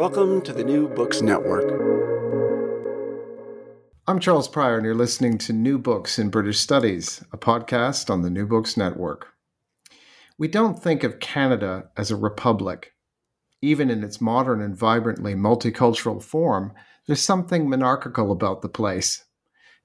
Welcome 0.00 0.40
to 0.44 0.54
the 0.54 0.64
New 0.64 0.88
Books 0.88 1.20
Network. 1.20 1.68
I'm 4.06 4.18
Charles 4.18 4.48
Prior, 4.48 4.76
and 4.78 4.84
you're 4.86 4.94
listening 4.94 5.36
to 5.36 5.52
New 5.52 5.76
Books 5.78 6.18
in 6.18 6.30
British 6.30 6.58
Studies, 6.58 7.22
a 7.34 7.36
podcast 7.36 8.08
on 8.08 8.22
the 8.22 8.30
New 8.30 8.46
Books 8.46 8.78
Network. 8.78 9.28
We 10.38 10.48
don't 10.48 10.82
think 10.82 11.04
of 11.04 11.20
Canada 11.20 11.90
as 11.98 12.10
a 12.10 12.16
republic. 12.16 12.94
Even 13.60 13.90
in 13.90 14.02
its 14.02 14.22
modern 14.22 14.62
and 14.62 14.74
vibrantly 14.74 15.34
multicultural 15.34 16.22
form, 16.22 16.72
there's 17.06 17.20
something 17.20 17.68
monarchical 17.68 18.32
about 18.32 18.62
the 18.62 18.70
place. 18.70 19.26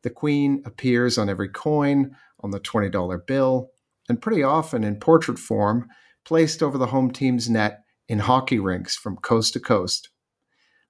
The 0.03 0.11
Queen 0.11 0.63
appears 0.65 1.17
on 1.17 1.27
every 1.27 1.49
coin, 1.49 2.15
on 2.39 2.51
the 2.51 2.61
$20 2.61 3.27
bill, 3.27 3.71
and 4.07 4.21
pretty 4.21 4.43
often 4.43 4.85
in 4.85 4.95
portrait 4.95 5.39
form, 5.39 5.89
placed 6.23 6.63
over 6.63 6.77
the 6.77 6.87
home 6.87 7.11
team's 7.11 7.49
net 7.49 7.81
in 8.07 8.19
hockey 8.19 8.59
rinks 8.59 8.95
from 8.95 9.17
coast 9.17 9.53
to 9.53 9.59
coast. 9.59 10.09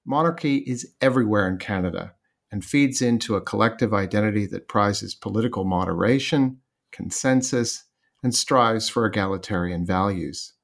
Monarchy 0.04 0.58
is 0.58 0.94
everywhere 1.00 1.48
in 1.48 1.58
Canada 1.58 2.14
and 2.52 2.64
feeds 2.64 3.02
into 3.02 3.34
a 3.34 3.40
collective 3.40 3.92
identity 3.92 4.46
that 4.46 4.68
prizes 4.68 5.14
political 5.14 5.64
moderation, 5.64 6.58
consensus, 6.92 7.84
and 8.22 8.34
strives 8.34 8.88
for 8.88 9.04
egalitarian 9.04 9.84
values. 9.84 10.54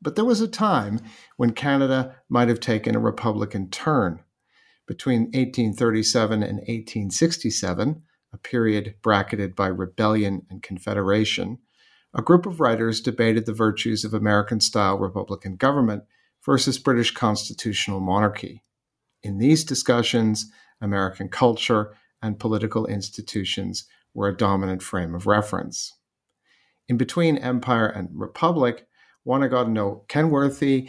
But 0.00 0.16
there 0.16 0.24
was 0.24 0.40
a 0.40 0.48
time 0.48 1.00
when 1.36 1.52
Canada 1.52 2.16
might 2.28 2.48
have 2.48 2.60
taken 2.60 2.96
a 2.96 3.00
Republican 3.00 3.70
turn. 3.70 4.20
Between 4.86 5.22
1837 5.26 6.42
and 6.42 6.58
1867, 6.58 8.02
a 8.32 8.38
period 8.38 8.96
bracketed 9.02 9.54
by 9.54 9.68
rebellion 9.68 10.46
and 10.50 10.62
confederation, 10.62 11.58
a 12.14 12.22
group 12.22 12.46
of 12.46 12.60
writers 12.60 13.00
debated 13.00 13.46
the 13.46 13.52
virtues 13.52 14.04
of 14.04 14.12
American 14.12 14.60
style 14.60 14.98
Republican 14.98 15.56
government 15.56 16.04
versus 16.44 16.78
British 16.78 17.12
constitutional 17.12 18.00
monarchy. 18.00 18.62
In 19.22 19.38
these 19.38 19.64
discussions, 19.64 20.50
American 20.80 21.28
culture 21.28 21.94
and 22.20 22.38
political 22.38 22.86
institutions 22.86 23.86
were 24.14 24.28
a 24.28 24.36
dominant 24.36 24.82
frame 24.82 25.14
of 25.14 25.26
reference. 25.26 25.92
In 26.88 26.96
between 26.96 27.38
Empire 27.38 27.86
and 27.86 28.08
Republic, 28.12 28.86
Oana 29.26 29.48
Godeanu-Kenworthy 29.50 30.88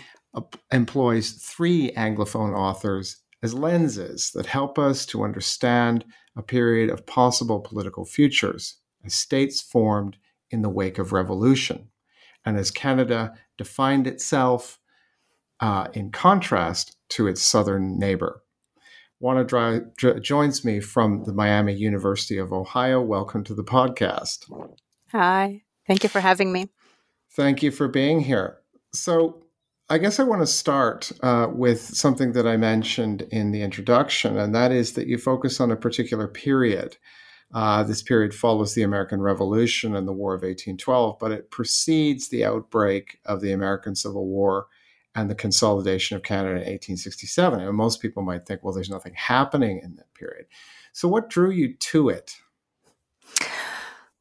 employs 0.72 1.34
three 1.34 1.92
Anglophone 1.92 2.58
authors 2.58 3.18
as 3.44 3.54
lenses 3.54 4.32
that 4.34 4.48
help 4.48 4.80
us 4.80 5.06
to 5.06 5.24
understand 5.24 6.04
a 6.36 6.42
period 6.42 6.90
of 6.90 7.06
possible 7.06 7.60
political 7.60 8.06
futures 8.06 8.78
as 9.06 9.14
states 9.14 9.62
formed 9.62 10.18
in 10.54 10.62
the 10.62 10.70
wake 10.70 11.00
of 11.00 11.12
revolution. 11.12 11.90
And 12.46 12.58
as 12.58 12.70
Canada 12.70 13.34
defined 13.58 14.06
itself 14.06 14.80
uh, 15.60 15.88
in 15.94 16.12
contrast 16.12 16.96
to 17.10 17.28
its 17.28 17.42
southern 17.42 17.98
neighbor. 17.98 18.44
Oana 19.22 19.48
Dry, 19.48 19.80
joins 20.20 20.64
me 20.64 20.80
from 20.80 21.24
the 21.24 21.34
Miami 21.34 21.74
University 21.74 22.38
of 22.38 22.52
Ohio. 22.52 23.02
Welcome 23.02 23.44
to 23.46 23.56
the 23.56 23.64
podcast. 23.64 24.52
Hi, 25.12 25.64
thank 25.88 26.04
you 26.04 26.10
for 26.10 26.20
having 26.20 26.52
me. 26.52 26.70
Thank 27.32 27.64
you 27.64 27.72
for 27.72 27.88
being 27.88 28.20
here. 28.20 28.58
So, 28.94 29.40
I 29.90 29.98
guess 29.98 30.20
I 30.20 30.24
want 30.24 30.42
to 30.42 30.48
start 30.48 31.12
uh, 31.22 31.48
with 31.52 31.82
something 31.82 32.34
that 32.34 32.48
I 32.48 32.58
mentioned 32.58 33.24
in 33.32 33.52
the 33.52 33.62
introduction, 33.62 34.38
and 34.38 34.54
that 34.56 34.72
is 34.72 34.94
that 34.94 35.08
you 35.08 35.18
focus 35.18 35.60
on 35.60 35.72
a 35.72 35.76
particular 35.76 36.28
period 36.28 36.98
uh, 37.54 37.84
this 37.84 38.02
period 38.02 38.34
follows 38.34 38.74
the 38.74 38.82
American 38.82 39.22
Revolution 39.22 39.96
and 39.96 40.08
the 40.08 40.14
War 40.14 40.34
of 40.34 40.42
1812, 40.42 41.18
but 41.20 41.32
it 41.32 41.52
precedes 41.52 42.30
the 42.30 42.44
outbreak 42.44 43.20
of 43.26 43.42
the 43.42 43.52
American 43.52 43.96
Civil 43.96 44.26
War 44.26 44.68
and 45.16 45.30
the 45.30 45.36
consolidation 45.36 46.18
of 46.18 46.24
Canada 46.24 46.56
in 46.56 46.66
1867. 46.66 47.60
And 47.60 47.78
most 47.78 48.02
people 48.02 48.24
might 48.24 48.48
think, 48.48 48.64
well, 48.64 48.74
there's 48.74 48.90
nothing 48.90 49.14
happening 49.16 49.80
in 49.84 49.96
that 49.96 50.12
period. 50.16 50.48
So, 50.94 51.08
what 51.08 51.30
drew 51.30 51.52
you 51.52 51.76
to 51.76 52.10
it? 52.10 52.38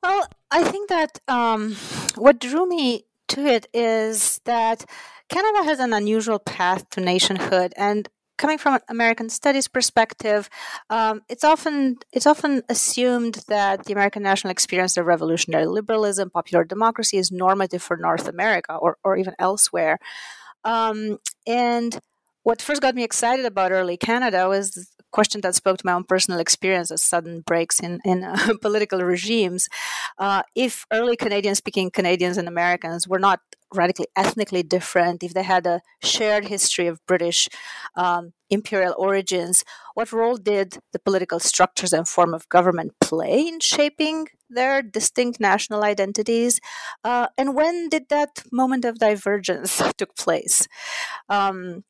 Well, 0.02 0.28
I 0.50 0.64
think 0.64 0.88
that 0.90 1.18
um, 1.28 1.76
what 2.16 2.38
drew 2.38 2.68
me 2.68 3.06
to 3.28 3.46
it 3.46 3.66
is 3.72 4.40
that 4.44 4.84
Canada 5.28 5.64
has 5.64 5.78
an 5.78 5.94
unusual 5.94 6.38
path 6.38 6.90
to 6.90 7.00
nationhood, 7.00 7.72
and 7.76 8.08
coming 8.38 8.58
from 8.58 8.74
an 8.74 8.80
American 8.88 9.28
studies 9.28 9.68
perspective, 9.68 10.48
um, 10.90 11.22
it's 11.28 11.44
often 11.44 11.98
it's 12.12 12.26
often 12.26 12.62
assumed 12.68 13.40
that 13.48 13.84
the 13.84 13.92
American 13.92 14.22
national 14.22 14.50
experience 14.50 14.96
of 14.96 15.06
revolutionary 15.06 15.66
liberalism, 15.66 16.30
popular 16.30 16.64
democracy, 16.64 17.18
is 17.18 17.30
normative 17.30 17.82
for 17.82 17.96
North 17.96 18.28
America 18.28 18.74
or 18.74 18.96
or 19.04 19.16
even 19.16 19.34
elsewhere. 19.38 19.98
Um, 20.64 21.18
and 21.46 21.98
what 22.44 22.62
first 22.62 22.82
got 22.82 22.94
me 22.94 23.04
excited 23.04 23.46
about 23.46 23.72
early 23.72 23.96
Canada 23.96 24.48
was 24.48 24.72
the 24.72 24.86
question 25.12 25.40
that 25.42 25.54
spoke 25.54 25.78
to 25.78 25.86
my 25.86 25.92
own 25.92 26.04
personal 26.04 26.40
experience 26.40 26.90
of 26.90 26.98
sudden 26.98 27.42
breaks 27.42 27.78
in, 27.78 28.00
in 28.04 28.24
uh, 28.24 28.54
political 28.62 29.00
regimes. 29.02 29.68
Uh, 30.18 30.42
if 30.54 30.86
early 30.92 31.16
Canadian 31.16 31.54
speaking 31.54 31.90
Canadians 31.90 32.38
and 32.38 32.48
Americans 32.48 33.06
were 33.06 33.18
not 33.18 33.40
radically 33.74 34.06
ethnically 34.16 34.62
different, 34.62 35.22
if 35.22 35.34
they 35.34 35.42
had 35.42 35.66
a 35.66 35.80
shared 36.02 36.46
history 36.46 36.86
of 36.86 37.04
British 37.06 37.48
um, 37.94 38.32
imperial 38.50 38.94
origins, 38.98 39.64
what 39.94 40.12
role 40.12 40.36
did 40.36 40.78
the 40.92 40.98
political 40.98 41.38
structures 41.38 41.92
and 41.92 42.08
form 42.08 42.34
of 42.34 42.48
government 42.48 42.92
play 43.00 43.48
in 43.48 43.60
shaping 43.60 44.28
their 44.48 44.82
distinct 44.82 45.40
national 45.40 45.82
identities? 45.84 46.60
Uh, 47.04 47.28
and 47.38 47.54
when 47.54 47.88
did 47.88 48.08
that 48.10 48.44
moment 48.52 48.84
of 48.84 48.98
divergence 48.98 49.82
took 49.96 50.16
place? 50.16 50.68
Um, 51.28 51.84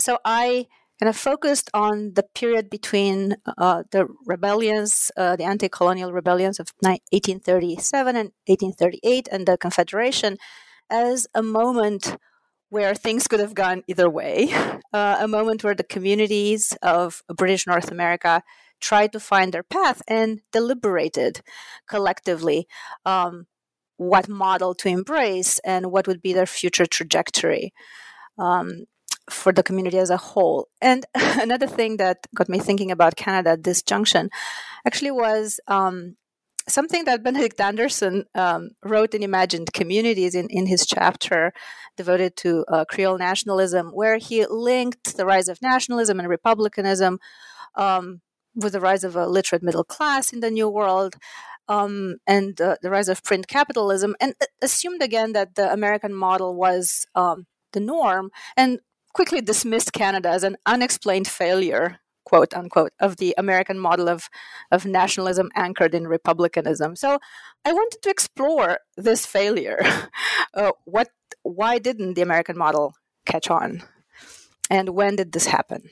so 0.00 0.18
I 0.24 0.66
kind 1.00 1.08
of 1.08 1.16
focused 1.16 1.70
on 1.72 2.12
the 2.14 2.24
period 2.34 2.68
between 2.68 3.36
uh, 3.56 3.84
the 3.90 4.06
rebellions, 4.26 5.10
uh, 5.16 5.34
the 5.34 5.44
anti 5.44 5.68
colonial 5.68 6.12
rebellions 6.12 6.60
of 6.60 6.68
1837 6.82 8.16
and 8.16 8.30
1838, 8.46 9.28
and 9.32 9.46
the 9.46 9.56
Confederation 9.56 10.36
as 10.90 11.26
a 11.34 11.42
moment 11.42 12.16
where 12.68 12.94
things 12.94 13.26
could 13.26 13.40
have 13.40 13.54
gone 13.54 13.82
either 13.86 14.08
way, 14.08 14.52
uh, 14.92 15.16
a 15.20 15.28
moment 15.28 15.64
where 15.64 15.74
the 15.74 15.84
communities 15.84 16.76
of 16.82 17.22
British 17.34 17.66
North 17.66 17.90
America 17.90 18.42
tried 18.80 19.12
to 19.12 19.20
find 19.20 19.52
their 19.52 19.62
path 19.62 20.02
and 20.08 20.40
deliberated 20.52 21.42
collectively 21.88 22.66
um, 23.04 23.46
what 23.96 24.28
model 24.28 24.74
to 24.74 24.88
embrace 24.88 25.58
and 25.60 25.92
what 25.92 26.06
would 26.06 26.22
be 26.22 26.32
their 26.32 26.46
future 26.46 26.86
trajectory. 26.86 27.72
Um, 28.38 28.86
for 29.28 29.52
the 29.52 29.62
community 29.62 29.98
as 29.98 30.10
a 30.10 30.16
whole. 30.16 30.68
And 30.80 31.06
another 31.14 31.66
thing 31.66 31.96
that 31.98 32.26
got 32.34 32.48
me 32.48 32.58
thinking 32.58 32.90
about 32.90 33.16
Canada 33.16 33.50
at 33.50 33.62
this 33.62 33.82
junction 33.82 34.30
actually 34.84 35.12
was 35.12 35.60
um, 35.68 36.16
something 36.68 37.04
that 37.04 37.22
Benedict 37.22 37.60
Anderson 37.60 38.24
um, 38.34 38.70
wrote 38.84 39.14
in 39.14 39.22
Imagined 39.22 39.72
Communities 39.72 40.34
in, 40.34 40.46
in 40.50 40.66
his 40.66 40.86
chapter 40.86 41.52
devoted 41.96 42.36
to 42.36 42.64
uh, 42.68 42.84
Creole 42.84 43.18
nationalism, 43.18 43.88
where 43.88 44.18
he 44.18 44.46
linked 44.46 45.16
the 45.16 45.26
rise 45.26 45.48
of 45.48 45.62
nationalism 45.62 46.18
and 46.18 46.28
republicanism 46.28 47.18
um, 47.76 48.20
with 48.54 48.72
the 48.72 48.80
rise 48.80 49.04
of 49.04 49.16
a 49.16 49.26
literate 49.26 49.62
middle 49.62 49.84
class 49.84 50.32
in 50.32 50.40
the 50.40 50.50
New 50.50 50.68
World. 50.68 51.16
Um, 51.68 52.16
and 52.26 52.60
uh, 52.60 52.76
the 52.82 52.90
rise 52.90 53.08
of 53.08 53.22
print 53.22 53.46
capitalism, 53.46 54.16
and 54.20 54.34
assumed 54.60 55.02
again 55.02 55.34
that 55.34 55.54
the 55.54 55.72
American 55.72 56.12
model 56.12 56.56
was 56.56 57.06
um, 57.14 57.46
the 57.72 57.78
norm. 57.78 58.30
And 58.56 58.80
quickly 59.12 59.40
dismissed 59.40 59.92
Canada 59.92 60.30
as 60.30 60.42
an 60.42 60.56
unexplained 60.66 61.28
failure, 61.28 62.00
quote 62.30 62.54
unquote, 62.54 62.92
of 63.00 63.16
the 63.16 63.34
American 63.36 63.76
model 63.76 64.08
of, 64.08 64.30
of 64.70 64.86
nationalism 64.86 65.50
anchored 65.56 65.96
in 65.96 66.06
republicanism. 66.06 66.94
So 66.94 67.18
I 67.64 67.72
wanted 67.72 68.02
to 68.02 68.10
explore 68.10 68.78
this 68.96 69.26
failure. 69.26 69.80
uh, 70.54 70.70
what, 70.84 71.08
why 71.42 71.80
didn't 71.80 72.14
the 72.14 72.22
American 72.22 72.56
model 72.56 72.94
catch 73.26 73.50
on? 73.50 73.82
And 74.70 74.90
when 74.90 75.16
did 75.16 75.32
this 75.32 75.46
happen? 75.46 75.90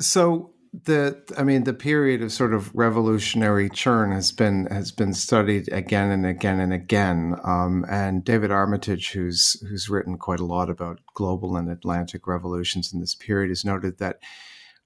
So 0.00 0.54
the 0.72 1.20
I 1.36 1.42
mean 1.42 1.64
the 1.64 1.74
period 1.74 2.22
of 2.22 2.30
sort 2.32 2.54
of 2.54 2.72
revolutionary 2.74 3.68
churn 3.68 4.12
has 4.12 4.30
been 4.30 4.66
has 4.66 4.92
been 4.92 5.12
studied 5.14 5.68
again 5.72 6.10
and 6.10 6.24
again 6.24 6.60
and 6.60 6.72
again. 6.72 7.36
Um, 7.42 7.84
and 7.90 8.24
David 8.24 8.52
Armitage, 8.52 9.10
who's 9.10 9.60
who's 9.68 9.88
written 9.88 10.16
quite 10.16 10.40
a 10.40 10.46
lot 10.46 10.70
about 10.70 11.00
global 11.14 11.56
and 11.56 11.68
Atlantic 11.68 12.26
revolutions 12.26 12.92
in 12.92 13.00
this 13.00 13.16
period, 13.16 13.48
has 13.48 13.64
noted 13.64 13.98
that 13.98 14.20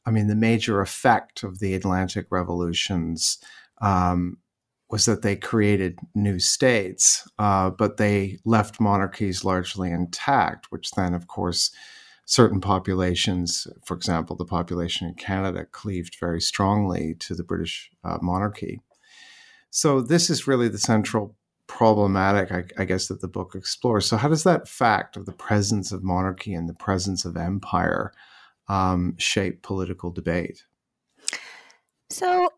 I 0.06 0.10
mean 0.10 0.28
the 0.28 0.34
major 0.34 0.80
effect 0.80 1.42
of 1.42 1.58
the 1.58 1.74
Atlantic 1.74 2.28
revolutions 2.30 3.38
um, 3.82 4.38
was 4.90 5.04
that 5.04 5.22
they 5.22 5.36
created 5.36 5.98
new 6.14 6.38
states, 6.38 7.28
uh, 7.38 7.68
but 7.68 7.98
they 7.98 8.38
left 8.46 8.80
monarchies 8.80 9.44
largely 9.44 9.90
intact, 9.90 10.66
which 10.70 10.92
then, 10.92 11.12
of 11.12 11.26
course 11.26 11.70
certain 12.26 12.60
populations, 12.60 13.66
for 13.84 13.96
example, 13.96 14.36
the 14.36 14.44
population 14.44 15.08
in 15.08 15.14
Canada, 15.14 15.66
cleaved 15.70 16.16
very 16.18 16.40
strongly 16.40 17.14
to 17.20 17.34
the 17.34 17.44
British 17.44 17.90
uh, 18.02 18.18
monarchy. 18.22 18.80
So, 19.70 20.00
this 20.00 20.30
is 20.30 20.46
really 20.46 20.68
the 20.68 20.78
central 20.78 21.36
problematic, 21.66 22.52
I, 22.52 22.82
I, 22.82 22.84
guess, 22.84 23.08
that 23.08 23.20
the 23.20 23.28
book 23.28 23.54
explores. 23.54 24.06
So, 24.06 24.16
how 24.16 24.28
does 24.28 24.44
that 24.44 24.68
fact 24.68 25.16
of 25.16 25.26
the 25.26 25.32
presence 25.32 25.92
of 25.92 26.04
monarchy 26.04 26.54
and 26.54 26.68
the 26.68 26.74
presence 26.74 27.24
of 27.24 27.36
empire 27.36 28.12
um, 28.68 29.16
shape 29.18 29.62
political 29.62 30.10
debate? 30.10 30.64
So, 32.10 32.48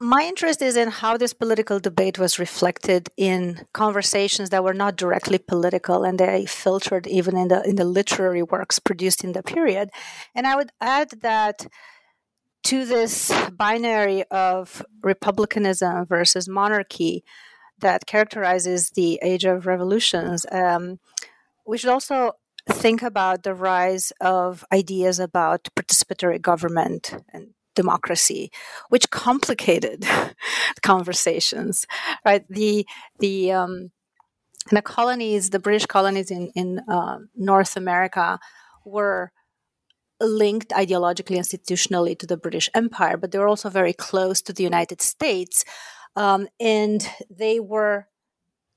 my 0.00 0.22
interest 0.22 0.62
is 0.62 0.76
in 0.76 0.88
how 0.88 1.16
this 1.16 1.32
political 1.32 1.80
debate 1.80 2.18
was 2.18 2.38
reflected 2.38 3.08
in 3.16 3.66
conversations 3.72 4.50
that 4.50 4.62
were 4.62 4.74
not 4.74 4.96
directly 4.96 5.38
political 5.38 6.04
and 6.04 6.20
they 6.20 6.46
filtered 6.46 7.06
even 7.06 7.36
in 7.36 7.48
the 7.48 7.62
in 7.62 7.76
the 7.76 7.84
literary 7.84 8.42
works 8.42 8.78
produced 8.78 9.24
in 9.24 9.32
the 9.32 9.42
period. 9.42 9.90
And 10.34 10.46
i 10.46 10.54
would 10.54 10.70
add 10.80 11.10
that 11.22 11.66
to 12.64 12.84
this 12.84 13.32
binary 13.52 14.24
of 14.30 14.84
republicanism 15.02 16.06
versus 16.06 16.48
monarchy 16.48 17.24
that 17.80 18.06
characterizes 18.06 18.90
the 18.90 19.18
age 19.22 19.44
of 19.44 19.66
revolutions 19.66 20.46
um, 20.52 20.98
we 21.66 21.78
should 21.78 21.90
also 21.90 22.32
think 22.68 23.02
about 23.02 23.42
the 23.42 23.54
rise 23.54 24.12
of 24.20 24.64
ideas 24.72 25.18
about 25.18 25.68
participatory 25.76 26.40
government 26.40 27.14
and 27.32 27.54
democracy, 27.82 28.50
which 28.88 29.10
complicated 29.10 30.04
conversations. 30.82 31.86
Right, 32.24 32.44
the 32.48 32.86
the 33.24 33.52
um, 33.60 33.90
the 34.76 34.82
colonies, 34.82 35.50
the 35.50 35.64
British 35.66 35.86
colonies 35.86 36.30
in 36.30 36.50
in 36.54 36.68
uh, 36.96 37.18
North 37.34 37.76
America, 37.76 38.38
were 38.84 39.32
linked 40.20 40.70
ideologically, 40.82 41.38
institutionally 41.44 42.18
to 42.18 42.26
the 42.26 42.36
British 42.36 42.68
Empire, 42.74 43.16
but 43.16 43.30
they 43.30 43.38
were 43.38 43.52
also 43.54 43.70
very 43.70 43.92
close 44.08 44.42
to 44.42 44.52
the 44.52 44.64
United 44.72 45.00
States, 45.00 45.64
um, 46.16 46.48
and 46.58 47.08
they 47.30 47.60
were 47.60 48.08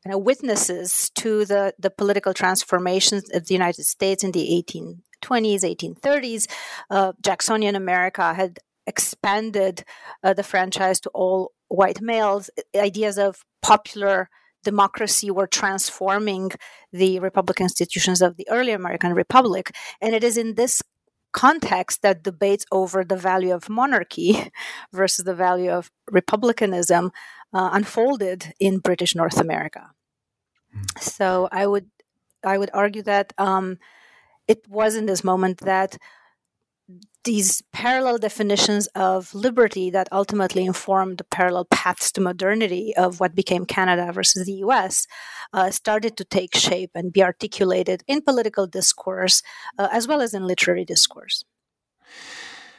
you 0.05 0.11
know, 0.11 0.17
witnesses 0.17 1.11
to 1.11 1.45
the, 1.45 1.73
the 1.77 1.89
political 1.89 2.33
transformations 2.33 3.29
of 3.33 3.47
the 3.47 3.53
United 3.53 3.85
States 3.85 4.23
in 4.23 4.31
the 4.31 4.63
1820s, 4.69 5.63
1830s. 5.63 6.47
Uh, 6.89 7.13
Jacksonian 7.21 7.75
America 7.75 8.33
had 8.33 8.59
expanded 8.87 9.83
uh, 10.23 10.33
the 10.33 10.43
franchise 10.43 10.99
to 11.01 11.09
all 11.09 11.51
white 11.67 12.01
males, 12.01 12.49
ideas 12.75 13.17
of 13.17 13.43
popular 13.61 14.29
democracy 14.63 15.31
were 15.31 15.47
transforming 15.47 16.51
the 16.91 17.19
republican 17.19 17.63
institutions 17.63 18.21
of 18.21 18.37
the 18.37 18.47
early 18.49 18.71
American 18.71 19.13
Republic. 19.13 19.71
And 20.01 20.13
it 20.13 20.23
is 20.23 20.37
in 20.37 20.55
this 20.55 20.81
context 21.31 22.01
that 22.01 22.23
debates 22.23 22.65
over 22.71 23.03
the 23.03 23.15
value 23.15 23.53
of 23.53 23.69
monarchy 23.69 24.51
versus 24.93 25.25
the 25.25 25.35
value 25.35 25.71
of 25.71 25.89
republicanism 26.09 27.11
uh, 27.53 27.69
unfolded 27.73 28.53
in 28.59 28.79
British 28.79 29.15
North 29.15 29.39
America. 29.39 29.91
Mm. 30.75 30.99
So 30.99 31.49
I 31.51 31.67
would 31.67 31.87
I 32.43 32.57
would 32.57 32.71
argue 32.73 33.03
that 33.03 33.33
um, 33.37 33.77
it 34.47 34.67
was 34.67 34.95
in 34.95 35.05
this 35.05 35.23
moment 35.23 35.59
that 35.59 35.97
these 37.23 37.61
parallel 37.71 38.17
definitions 38.17 38.87
of 38.95 39.33
liberty 39.35 39.89
that 39.91 40.07
ultimately 40.11 40.65
informed 40.65 41.17
the 41.17 41.23
parallel 41.23 41.65
paths 41.65 42.11
to 42.13 42.21
modernity 42.21 42.95
of 42.95 43.19
what 43.19 43.35
became 43.35 43.65
Canada 43.65 44.11
versus 44.11 44.45
the 44.45 44.63
US 44.65 45.05
uh, 45.53 45.69
started 45.69 46.17
to 46.17 46.25
take 46.25 46.55
shape 46.55 46.91
and 46.95 47.13
be 47.13 47.23
articulated 47.23 48.03
in 48.07 48.21
political 48.21 48.65
discourse 48.65 49.43
uh, 49.77 49.87
as 49.91 50.07
well 50.07 50.21
as 50.21 50.33
in 50.33 50.47
literary 50.47 50.85
discourse. 50.85 51.43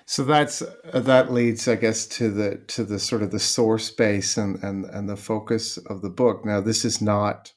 So 0.04 0.24
that's 0.24 0.60
uh, 0.62 1.00
that 1.00 1.32
leads, 1.32 1.68
I 1.68 1.76
guess, 1.76 2.06
to 2.08 2.30
the 2.30 2.56
to 2.68 2.84
the 2.84 2.98
sort 2.98 3.22
of 3.22 3.30
the 3.30 3.38
source 3.38 3.90
base 3.90 4.36
and 4.36 4.62
and 4.62 4.84
and 4.84 5.08
the 5.08 5.16
focus 5.16 5.78
of 5.78 6.02
the 6.02 6.10
book. 6.10 6.44
Now, 6.44 6.60
this 6.60 6.84
is 6.84 7.00
not, 7.00 7.52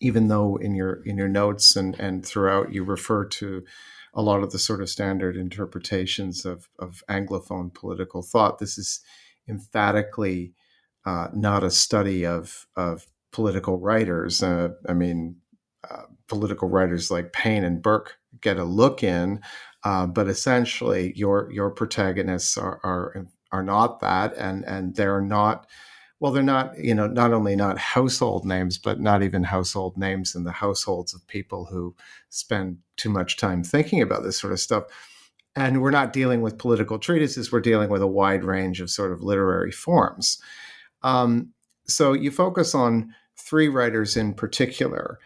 even 0.00 0.28
though 0.28 0.56
in 0.56 0.74
your 0.74 1.02
in 1.04 1.16
your 1.16 1.28
notes 1.28 1.74
and 1.74 1.98
and 1.98 2.24
throughout 2.24 2.72
you 2.72 2.84
refer 2.84 3.24
to 3.24 3.64
a 4.14 4.22
lot 4.22 4.42
of 4.42 4.50
the 4.50 4.58
sort 4.58 4.80
of 4.80 4.88
standard 4.88 5.36
interpretations 5.36 6.44
of, 6.44 6.68
of 6.78 7.02
Anglophone 7.08 7.72
political 7.72 8.22
thought. 8.22 8.58
This 8.58 8.78
is 8.78 9.00
emphatically 9.48 10.52
uh, 11.06 11.28
not 11.34 11.64
a 11.64 11.70
study 11.70 12.26
of, 12.26 12.66
of 12.76 13.06
political 13.32 13.78
writers. 13.78 14.42
Uh, 14.42 14.70
I 14.88 14.94
mean, 14.94 15.36
uh, 15.88 16.02
political 16.28 16.68
writers 16.68 17.10
like 17.10 17.32
Paine 17.32 17.64
and 17.64 17.82
Burke 17.82 18.18
get 18.40 18.58
a 18.58 18.64
look 18.64 19.02
in, 19.02 19.40
uh, 19.84 20.06
but 20.06 20.28
essentially, 20.28 21.12
your 21.14 21.50
your 21.52 21.70
protagonists 21.70 22.58
are, 22.58 22.80
are 22.82 23.26
are 23.52 23.62
not 23.62 24.00
that, 24.00 24.34
and 24.36 24.64
and 24.64 24.96
they're 24.96 25.20
not 25.20 25.66
well 26.20 26.32
they're 26.32 26.42
not 26.42 26.76
you 26.78 26.94
know 26.94 27.06
not 27.06 27.32
only 27.32 27.54
not 27.54 27.78
household 27.78 28.44
names 28.44 28.78
but 28.78 29.00
not 29.00 29.22
even 29.22 29.44
household 29.44 29.96
names 29.96 30.34
in 30.34 30.44
the 30.44 30.52
households 30.52 31.14
of 31.14 31.26
people 31.26 31.66
who 31.66 31.94
spend 32.30 32.78
too 32.96 33.08
much 33.08 33.36
time 33.36 33.62
thinking 33.62 34.02
about 34.02 34.22
this 34.22 34.38
sort 34.38 34.52
of 34.52 34.60
stuff. 34.60 34.84
And 35.56 35.80
we're 35.82 35.90
not 35.90 36.12
dealing 36.12 36.42
with 36.42 36.58
political 36.58 36.98
treatises 36.98 37.50
we're 37.50 37.60
dealing 37.60 37.88
with 37.88 38.02
a 38.02 38.06
wide 38.06 38.44
range 38.44 38.80
of 38.80 38.90
sort 38.90 39.12
of 39.12 39.22
literary 39.22 39.72
forms. 39.72 40.40
Um, 41.02 41.52
so 41.86 42.12
you 42.12 42.30
focus 42.30 42.74
on 42.74 43.14
three 43.36 43.68
writers 43.68 44.16
in 44.16 44.34
particular 44.34 45.18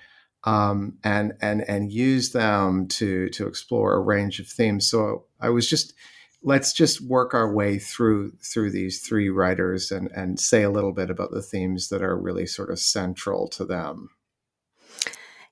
um, 0.44 0.98
and 1.04 1.34
and 1.40 1.62
and 1.68 1.92
use 1.92 2.32
them 2.32 2.86
to 2.88 3.28
to 3.30 3.46
explore 3.46 3.94
a 3.94 4.00
range 4.00 4.40
of 4.40 4.46
themes. 4.46 4.88
So 4.88 5.24
i 5.40 5.48
was 5.48 5.68
just 5.68 5.94
let's 6.42 6.72
just 6.72 7.00
work 7.00 7.34
our 7.34 7.52
way 7.52 7.78
through 7.78 8.32
through 8.42 8.70
these 8.70 9.00
three 9.00 9.28
writers 9.28 9.90
and 9.90 10.10
and 10.12 10.40
say 10.40 10.62
a 10.62 10.70
little 10.70 10.92
bit 10.92 11.10
about 11.10 11.30
the 11.30 11.42
themes 11.42 11.88
that 11.88 12.02
are 12.02 12.16
really 12.16 12.46
sort 12.46 12.70
of 12.70 12.78
central 12.78 13.48
to 13.48 13.64
them. 13.64 14.10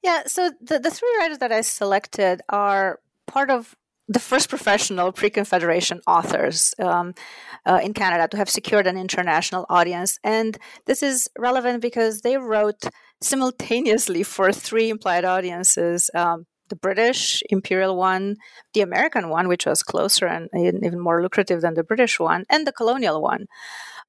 Yeah, 0.02 0.23
so 0.26 0.50
the 0.61 0.78
the 0.78 0.90
three 0.90 1.16
writers 1.18 1.38
that 1.38 1.52
I 1.52 1.61
selected 1.61 2.42
are 2.49 3.00
part 3.26 3.50
of 3.50 3.76
the 4.09 4.18
first 4.18 4.49
professional 4.49 5.12
pre-confederation 5.12 6.00
authors 6.04 6.75
um, 6.80 7.14
uh, 7.64 7.78
in 7.80 7.94
Canada 7.94 8.26
to 8.26 8.37
have 8.37 8.50
secured 8.50 8.88
an 8.88 8.97
international 8.97 9.66
audience, 9.68 10.18
and 10.25 10.59
this 10.87 11.02
is 11.02 11.28
relevant 11.38 11.80
because 11.80 12.23
they 12.23 12.37
wrote 12.37 12.82
simultaneously 13.20 14.23
for 14.23 14.52
three 14.52 14.90
implied 14.90 15.25
audiences. 15.25 16.11
Um, 16.14 16.47
the 16.71 16.77
British 16.77 17.43
imperial 17.50 17.97
one, 17.97 18.37
the 18.73 18.81
American 18.81 19.29
one, 19.29 19.49
which 19.49 19.67
was 19.67 19.83
closer 19.83 20.27
and 20.27 20.49
even 20.55 20.99
more 20.99 21.23
lucrative 21.23 21.61
than 21.61 21.75
the 21.75 21.85
British 21.85 22.19
one, 22.19 22.45
and 22.49 22.67
the 22.67 22.73
colonial 22.73 23.21
one. 23.21 23.47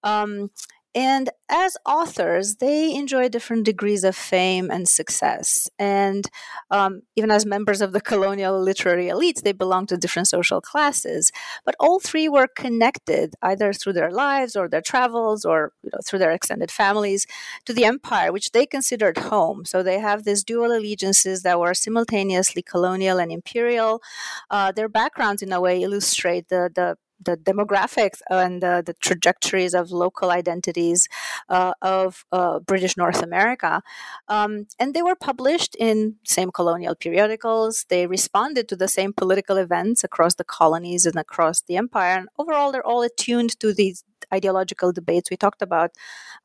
Um, 0.03 0.49
and 0.93 1.29
as 1.49 1.77
authors, 1.85 2.55
they 2.55 2.93
enjoy 2.93 3.29
different 3.29 3.63
degrees 3.63 4.03
of 4.03 4.15
fame 4.15 4.69
and 4.69 4.87
success. 4.89 5.69
And 5.79 6.25
um, 6.69 7.03
even 7.15 7.31
as 7.31 7.45
members 7.45 7.81
of 7.81 7.93
the 7.93 8.01
colonial 8.01 8.61
literary 8.61 9.05
elites, 9.05 9.41
they 9.41 9.53
belong 9.53 9.85
to 9.87 9.97
different 9.97 10.27
social 10.27 10.59
classes. 10.59 11.31
But 11.63 11.75
all 11.79 11.99
three 11.99 12.27
were 12.27 12.47
connected, 12.57 13.35
either 13.41 13.71
through 13.71 13.93
their 13.93 14.11
lives 14.11 14.55
or 14.55 14.67
their 14.67 14.81
travels 14.81 15.45
or 15.45 15.71
you 15.83 15.91
know, 15.93 15.99
through 16.05 16.19
their 16.19 16.31
extended 16.31 16.71
families, 16.71 17.25
to 17.65 17.73
the 17.73 17.85
empire, 17.85 18.31
which 18.33 18.51
they 18.51 18.65
considered 18.65 19.17
home. 19.17 19.63
So 19.63 19.83
they 19.83 19.99
have 19.99 20.25
these 20.25 20.43
dual 20.43 20.71
allegiances 20.71 21.43
that 21.43 21.59
were 21.59 21.73
simultaneously 21.73 22.61
colonial 22.61 23.17
and 23.17 23.31
imperial. 23.31 24.01
Uh, 24.49 24.73
their 24.73 24.89
backgrounds, 24.89 25.41
in 25.41 25.53
a 25.53 25.61
way, 25.61 25.81
illustrate 25.81 26.49
the, 26.49 26.69
the 26.73 26.97
the 27.23 27.37
demographics 27.37 28.21
and 28.29 28.61
the, 28.61 28.83
the 28.85 28.93
trajectories 28.93 29.73
of 29.73 29.91
local 29.91 30.31
identities 30.31 31.07
uh, 31.49 31.73
of 31.81 32.25
uh, 32.31 32.59
British 32.59 32.97
North 32.97 33.21
America. 33.21 33.81
Um, 34.27 34.67
and 34.79 34.93
they 34.93 35.01
were 35.01 35.15
published 35.15 35.75
in 35.79 36.15
same 36.23 36.51
colonial 36.51 36.95
periodicals. 36.95 37.85
They 37.89 38.07
responded 38.07 38.67
to 38.69 38.75
the 38.75 38.87
same 38.87 39.13
political 39.13 39.57
events 39.57 40.03
across 40.03 40.35
the 40.35 40.43
colonies 40.43 41.05
and 41.05 41.15
across 41.15 41.61
the 41.61 41.77
empire. 41.77 42.17
And 42.17 42.29
overall, 42.37 42.71
they're 42.71 42.85
all 42.85 43.03
attuned 43.03 43.59
to 43.59 43.73
these 43.73 44.03
ideological 44.33 44.91
debates 44.91 45.29
we 45.29 45.37
talked 45.37 45.61
about 45.61 45.91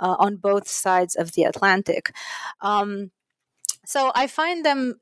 uh, 0.01 0.17
on 0.19 0.37
both 0.37 0.69
sides 0.69 1.15
of 1.15 1.33
the 1.33 1.45
Atlantic. 1.45 2.13
Um, 2.61 3.11
so 3.85 4.11
I 4.15 4.27
find 4.27 4.65
them 4.65 5.01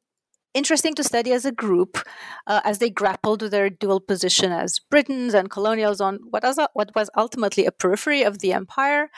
interesting 0.54 0.94
to 0.94 1.04
study 1.04 1.32
as 1.32 1.44
a 1.44 1.52
group 1.52 1.98
uh, 2.46 2.60
as 2.64 2.78
they 2.78 2.88
grappled 2.88 3.42
with 3.42 3.50
their 3.50 3.68
dual 3.68 4.00
position 4.00 4.52
as 4.52 4.78
Britons 4.90 5.34
and 5.34 5.50
colonials 5.50 6.00
on 6.00 6.20
what 6.30 6.42
was, 6.42 6.58
what 6.72 6.90
was 6.94 7.10
ultimately 7.16 7.66
a 7.66 7.72
periphery 7.72 8.22
of 8.22 8.38
the 8.38 8.52
empire 8.52 9.10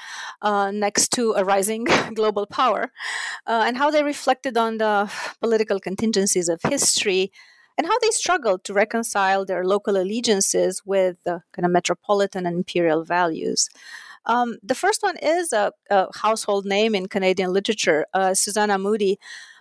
uh, 0.43 0.71
next 0.71 1.12
to 1.12 1.35
a 1.37 1.45
rising 1.45 1.85
global 2.14 2.47
power, 2.47 2.90
uh, 3.47 3.64
and 3.66 3.76
how 3.76 3.90
they 3.90 4.02
reflected 4.02 4.57
on 4.57 4.78
the 4.78 5.11
political 5.40 5.78
contingencies 5.78 6.49
of 6.49 6.61
history 6.69 7.31
and 7.78 7.87
how 7.87 7.99
they 7.99 8.11
struggled 8.11 8.64
to 8.64 8.73
reconcile 8.73 9.45
their 9.45 9.64
local 9.64 9.97
allegiances 9.97 10.83
with 10.85 11.16
the 11.25 11.43
kind 11.52 11.66
of 11.66 11.73
metropolitan 11.73 12.47
and 12.47 12.57
imperial 12.57 13.05
values. 13.05 13.69
Um, 14.25 14.57
the 14.62 14.75
first 14.75 15.02
one 15.02 15.16
is 15.23 15.52
a, 15.52 15.73
a, 15.90 16.09
household 16.19 16.64
name 16.66 16.95
in 16.95 17.07
Canadian 17.07 17.52
literature, 17.52 18.07
uh, 18.12 18.35
Susanna 18.35 18.78
Moodie. 18.78 19.19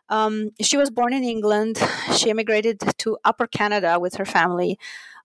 Um, 0.09 0.51
she 0.61 0.77
was 0.77 0.89
born 0.91 1.13
in 1.13 1.23
England. 1.23 1.77
She 2.15 2.29
immigrated 2.29 2.79
to 2.99 3.17
Upper 3.23 3.47
Canada 3.47 3.99
with 3.99 4.15
her 4.15 4.25
family 4.25 4.77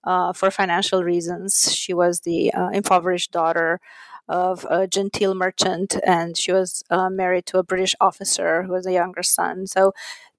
uh, 0.03 0.33
for 0.33 0.49
financial 0.51 1.03
reasons. 1.03 1.73
She 1.75 1.93
was 1.93 2.21
the 2.21 2.53
uh, 2.53 2.69
impoverished 2.69 3.31
daughter 3.31 3.79
of 4.27 4.65
a 4.69 4.87
genteel 4.87 5.35
merchant, 5.35 5.97
and 6.05 6.37
she 6.37 6.51
was 6.51 6.83
uh, 6.89 7.09
married 7.09 7.45
to 7.47 7.57
a 7.59 7.63
British 7.63 7.95
officer 7.99 8.63
who 8.63 8.71
was 8.71 8.85
a 8.85 8.93
younger 8.93 9.23
son. 9.23 9.67
So 9.67 9.93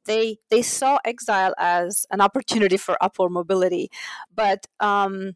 they 0.06 0.38
they 0.50 0.62
saw 0.62 0.99
exile 1.04 1.54
as 1.58 2.06
an 2.11 2.20
opportunity 2.20 2.76
for 2.76 2.96
upward 3.00 3.32
mobility, 3.32 3.90
but 4.34 4.66
um, 4.80 5.34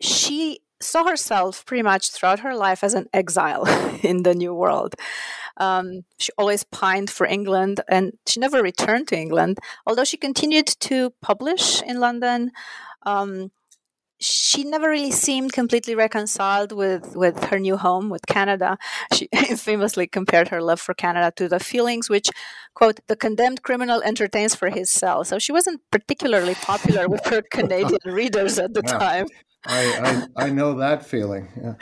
she 0.00 0.60
saw 0.80 1.04
herself 1.04 1.64
pretty 1.66 1.82
much 1.82 2.10
throughout 2.10 2.40
her 2.40 2.54
life 2.54 2.84
as 2.84 2.94
an 2.94 3.06
exile 3.12 3.66
in 4.02 4.22
the 4.22 4.34
new 4.34 4.54
world. 4.54 4.94
Um, 5.56 6.02
she 6.18 6.30
always 6.38 6.64
pined 6.64 7.10
for 7.10 7.26
England 7.26 7.80
and 7.88 8.12
she 8.26 8.40
never 8.40 8.62
returned 8.62 9.08
to 9.08 9.18
England, 9.18 9.58
although 9.86 10.04
she 10.04 10.16
continued 10.16 10.66
to 10.80 11.12
publish 11.20 11.82
in 11.82 11.98
London. 11.98 12.52
Um, 13.04 13.50
she 14.20 14.64
never 14.64 14.88
really 14.90 15.12
seemed 15.12 15.52
completely 15.52 15.94
reconciled 15.94 16.72
with, 16.72 17.14
with 17.14 17.44
her 17.44 17.58
new 17.58 17.76
home, 17.76 18.08
with 18.08 18.26
Canada. 18.26 18.76
She 19.14 19.28
famously 19.56 20.06
compared 20.06 20.48
her 20.48 20.60
love 20.60 20.80
for 20.80 20.94
Canada 20.94 21.32
to 21.36 21.48
the 21.48 21.60
feelings 21.60 22.10
which, 22.10 22.28
quote, 22.74 22.98
the 23.06 23.16
condemned 23.16 23.62
criminal 23.62 24.02
entertains 24.02 24.54
for 24.54 24.70
his 24.70 24.90
cell. 24.90 25.24
So 25.24 25.38
she 25.38 25.52
wasn't 25.52 25.82
particularly 25.92 26.54
popular 26.56 27.08
with 27.08 27.24
her 27.26 27.42
Canadian 27.42 28.00
readers 28.04 28.58
at 28.58 28.74
the 28.74 28.82
yeah. 28.84 28.98
time. 28.98 29.26
I, 29.66 30.28
I, 30.36 30.44
I 30.46 30.50
know 30.50 30.74
that 30.74 31.04
feeling. 31.04 31.48
Yeah. 31.56 31.74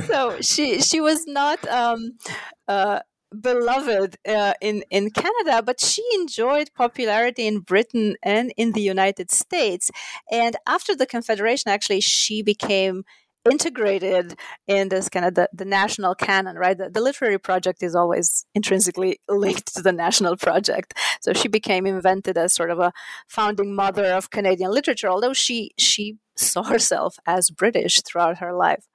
so 0.06 0.40
she 0.40 0.80
she 0.80 1.00
was 1.00 1.26
not 1.26 1.66
um, 1.68 2.18
uh, 2.66 3.00
beloved 3.38 4.16
uh, 4.26 4.54
in 4.60 4.84
in 4.90 5.10
Canada, 5.10 5.62
but 5.62 5.80
she 5.80 6.02
enjoyed 6.14 6.70
popularity 6.74 7.46
in 7.46 7.60
Britain 7.60 8.16
and 8.22 8.52
in 8.56 8.72
the 8.72 8.80
United 8.80 9.30
States. 9.30 9.90
And 10.30 10.56
after 10.66 10.96
the 10.96 11.06
Confederation, 11.06 11.70
actually, 11.70 12.00
she 12.00 12.42
became 12.42 13.04
integrated 13.50 14.38
in 14.66 14.88
this 14.88 15.08
kind 15.08 15.26
of 15.26 15.34
the, 15.34 15.48
the 15.52 15.64
national 15.64 16.14
canon, 16.14 16.56
right? 16.56 16.76
The, 16.76 16.90
the, 16.90 17.00
literary 17.00 17.38
project 17.38 17.82
is 17.82 17.94
always 17.94 18.46
intrinsically 18.54 19.20
linked 19.28 19.74
to 19.74 19.82
the 19.82 19.92
national 19.92 20.36
project. 20.36 20.94
So 21.20 21.32
she 21.32 21.48
became 21.48 21.86
invented 21.86 22.38
as 22.38 22.54
sort 22.54 22.70
of 22.70 22.78
a 22.78 22.92
founding 23.28 23.74
mother 23.74 24.06
of 24.06 24.30
Canadian 24.30 24.70
literature, 24.70 25.08
although 25.08 25.34
she 25.34 25.72
she 25.78 26.16
saw 26.36 26.62
herself 26.64 27.16
as 27.26 27.50
British 27.50 28.00
throughout 28.02 28.38
her 28.38 28.54
life. 28.54 28.86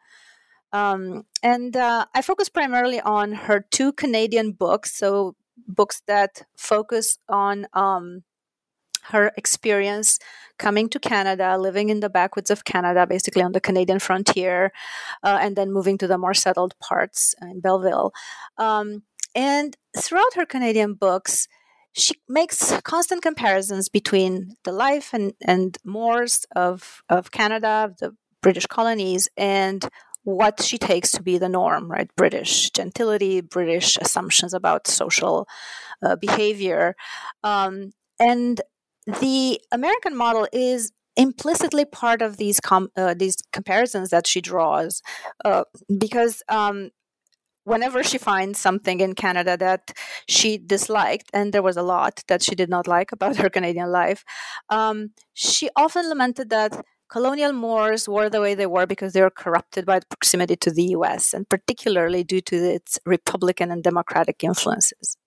Um, 0.71 1.23
and 1.41 1.75
uh, 1.75 2.05
I 2.13 2.21
focus 2.21 2.49
primarily 2.49 3.01
on 3.01 3.31
her 3.33 3.65
two 3.71 3.91
Canadian 3.93 4.51
books, 4.51 4.95
so 4.95 5.35
books 5.67 6.01
that 6.07 6.43
focus 6.57 7.17
on 7.27 7.67
um, 7.73 8.23
her 9.03 9.31
experience 9.37 10.19
coming 10.57 10.89
to 10.89 10.99
Canada, 10.99 11.57
living 11.57 11.89
in 11.89 12.01
the 12.01 12.09
backwoods 12.09 12.51
of 12.51 12.65
Canada, 12.65 13.07
basically 13.07 13.41
on 13.41 13.53
the 13.53 13.61
Canadian 13.61 13.99
frontier, 13.99 14.71
uh, 15.23 15.39
and 15.41 15.55
then 15.55 15.71
moving 15.71 15.97
to 15.97 16.07
the 16.07 16.17
more 16.17 16.33
settled 16.33 16.77
parts 16.79 17.33
in 17.41 17.61
Belleville. 17.61 18.11
Um, 18.57 19.03
and 19.33 19.77
throughout 19.97 20.33
her 20.35 20.45
Canadian 20.45 20.93
books, 20.93 21.47
she 21.93 22.15
makes 22.27 22.79
constant 22.81 23.21
comparisons 23.21 23.89
between 23.89 24.55
the 24.63 24.71
life 24.71 25.13
and, 25.13 25.33
and 25.41 25.77
mores 25.83 26.45
of, 26.55 27.01
of 27.09 27.31
Canada, 27.31 27.95
the 27.99 28.15
British 28.41 28.67
colonies, 28.67 29.27
and 29.37 29.87
what 30.23 30.61
she 30.61 30.77
takes 30.77 31.11
to 31.11 31.23
be 31.23 31.37
the 31.37 31.49
norm, 31.49 31.89
right? 31.89 32.09
British 32.15 32.69
gentility, 32.71 33.41
British 33.41 33.97
assumptions 33.97 34.53
about 34.53 34.87
social 34.87 35.47
uh, 36.03 36.15
behavior. 36.15 36.95
Um, 37.43 37.91
and 38.19 38.61
the 39.15 39.59
American 39.71 40.15
model 40.15 40.47
is 40.51 40.91
implicitly 41.15 41.85
part 41.85 42.21
of 42.21 42.37
these 42.37 42.59
com- 42.59 42.91
uh, 42.95 43.13
these 43.13 43.35
comparisons 43.51 44.09
that 44.09 44.27
she 44.27 44.41
draws, 44.41 45.01
uh, 45.45 45.63
because 45.97 46.41
um, 46.49 46.91
whenever 47.63 48.03
she 48.03 48.17
finds 48.17 48.59
something 48.59 48.99
in 48.99 49.13
Canada 49.13 49.57
that 49.57 49.91
she 50.27 50.57
disliked, 50.57 51.29
and 51.33 51.53
there 51.53 51.61
was 51.61 51.77
a 51.77 51.83
lot 51.83 52.23
that 52.27 52.41
she 52.41 52.55
did 52.55 52.69
not 52.69 52.87
like 52.87 53.11
about 53.11 53.37
her 53.41 53.49
Canadian 53.49 53.91
life, 53.91 54.23
um, 54.69 55.11
she 55.33 55.69
often 55.75 56.09
lamented 56.09 56.49
that 56.49 56.85
colonial 57.09 57.53
Moors 57.53 58.07
were 58.07 58.29
the 58.29 58.41
way 58.41 58.55
they 58.55 58.67
were 58.67 58.85
because 58.85 59.13
they 59.13 59.21
were 59.21 59.31
corrupted 59.31 59.85
by 59.85 59.99
proximity 60.09 60.55
to 60.55 60.71
the 60.71 60.83
US, 60.97 61.33
and 61.33 61.49
particularly 61.49 62.23
due 62.23 62.41
to 62.41 62.55
its 62.55 62.99
Republican 63.05 63.71
and 63.71 63.83
Democratic 63.83 64.43
influences. 64.43 65.17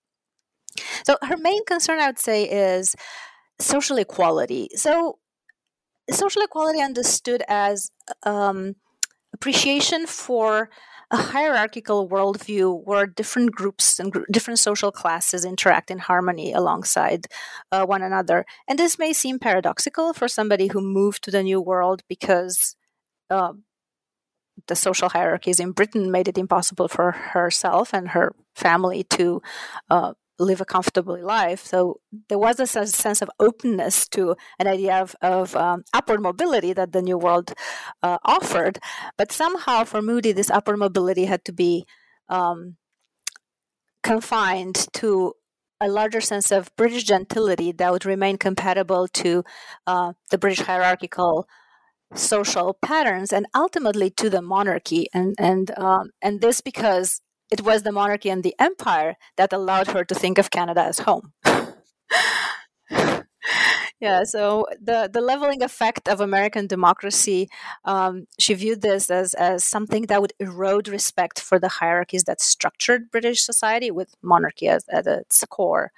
So 1.05 1.17
her 1.21 1.37
main 1.37 1.63
concern, 1.65 1.99
I 1.99 2.07
would 2.07 2.19
say, 2.19 2.45
is 2.45 2.95
social 3.59 3.97
equality. 3.97 4.69
So, 4.75 5.19
social 6.09 6.41
equality 6.41 6.81
understood 6.81 7.43
as 7.47 7.91
um, 8.23 8.75
appreciation 9.33 10.05
for 10.07 10.69
a 11.11 11.17
hierarchical 11.17 12.09
worldview 12.09 12.83
where 12.85 13.05
different 13.05 13.51
groups 13.51 13.99
and 13.99 14.11
gr- 14.11 14.23
different 14.31 14.59
social 14.59 14.91
classes 14.91 15.45
interact 15.45 15.91
in 15.91 15.99
harmony 15.99 16.51
alongside 16.53 17.27
uh, 17.71 17.85
one 17.85 18.01
another. 18.01 18.45
And 18.67 18.79
this 18.79 18.97
may 18.97 19.13
seem 19.13 19.37
paradoxical 19.37 20.13
for 20.13 20.27
somebody 20.27 20.67
who 20.67 20.81
moved 20.81 21.23
to 21.23 21.31
the 21.31 21.43
new 21.43 21.61
world 21.61 22.01
because 22.09 22.75
uh, 23.29 23.53
the 24.67 24.75
social 24.75 25.09
hierarchies 25.09 25.59
in 25.59 25.71
Britain 25.71 26.11
made 26.11 26.27
it 26.27 26.37
impossible 26.37 26.87
for 26.87 27.11
herself 27.11 27.93
and 27.93 28.09
her 28.09 28.33
family 28.55 29.03
to 29.11 29.41
uh, 29.89 30.13
live 30.39 30.61
a 30.61 30.65
comfortable 30.65 31.19
life. 31.21 31.65
So 31.65 31.99
there 32.29 32.39
was 32.39 32.59
a 32.59 32.67
sense 32.67 33.21
of 33.21 33.29
openness 33.39 34.07
to 34.09 34.35
an 34.59 34.67
idea 34.67 34.99
of, 34.99 35.15
of 35.21 35.55
um, 35.55 35.83
upward 35.93 36.21
mobility 36.21 36.73
that 36.73 36.91
the 36.91 37.01
New 37.01 37.17
World 37.17 37.53
uh, 38.01 38.17
offered. 38.25 38.79
But 39.17 39.31
somehow 39.31 39.83
for 39.83 40.01
Moodie, 40.01 40.31
this 40.31 40.49
upward 40.49 40.79
mobility 40.79 41.25
had 41.25 41.45
to 41.45 41.51
be 41.51 41.85
um, 42.29 42.77
confined 44.01 44.87
to 44.93 45.33
a 45.79 45.87
larger 45.87 46.21
sense 46.21 46.51
of 46.51 46.73
British 46.77 47.03
gentility 47.03 47.71
that 47.71 47.91
would 47.91 48.05
remain 48.05 48.37
compatible 48.37 49.07
to 49.09 49.43
uh, 49.85 50.13
the 50.31 50.37
British 50.37 50.65
hierarchical 50.65 51.47
social 52.15 52.77
patterns 52.81 53.33
and 53.33 53.45
ultimately 53.55 54.09
to 54.09 54.29
the 54.29 54.41
monarchy 54.41 55.07
and 55.13 55.35
and 55.39 55.77
um, 55.77 56.11
and 56.21 56.41
this 56.41 56.61
because 56.61 57.21
it 57.53 57.61
was 57.61 57.83
the 57.83 57.91
monarchy 57.91 58.29
and 58.31 58.41
the 58.41 58.55
empire 58.57 59.15
that 59.37 59.53
allowed 59.53 59.87
her 59.89 60.03
to 60.03 60.15
think 60.15 60.39
of 60.39 60.49
Canada 60.49 60.83
as 60.83 60.99
home. 61.07 61.33
yeah, 64.01 64.23
so 64.23 64.65
the, 64.81 65.07
the 65.13 65.21
leveling 65.21 65.61
effect 65.61 66.09
of 66.09 66.19
American 66.19 66.65
democracy, 66.65 67.47
um, 67.85 68.25
she 68.39 68.55
viewed 68.55 68.81
this 68.81 69.11
as, 69.11 69.35
as 69.35 69.63
something 69.63 70.07
that 70.07 70.19
would 70.19 70.33
erode 70.39 70.87
respect 70.87 71.39
for 71.39 71.59
the 71.59 71.73
hierarchies 71.79 72.23
that 72.23 72.41
structured 72.41 73.11
British 73.11 73.43
society 73.43 73.91
with 73.91 74.15
monarchy 74.23 74.67
as, 74.67 74.83
at 74.89 75.05
its 75.05 75.45
core. 75.47 75.91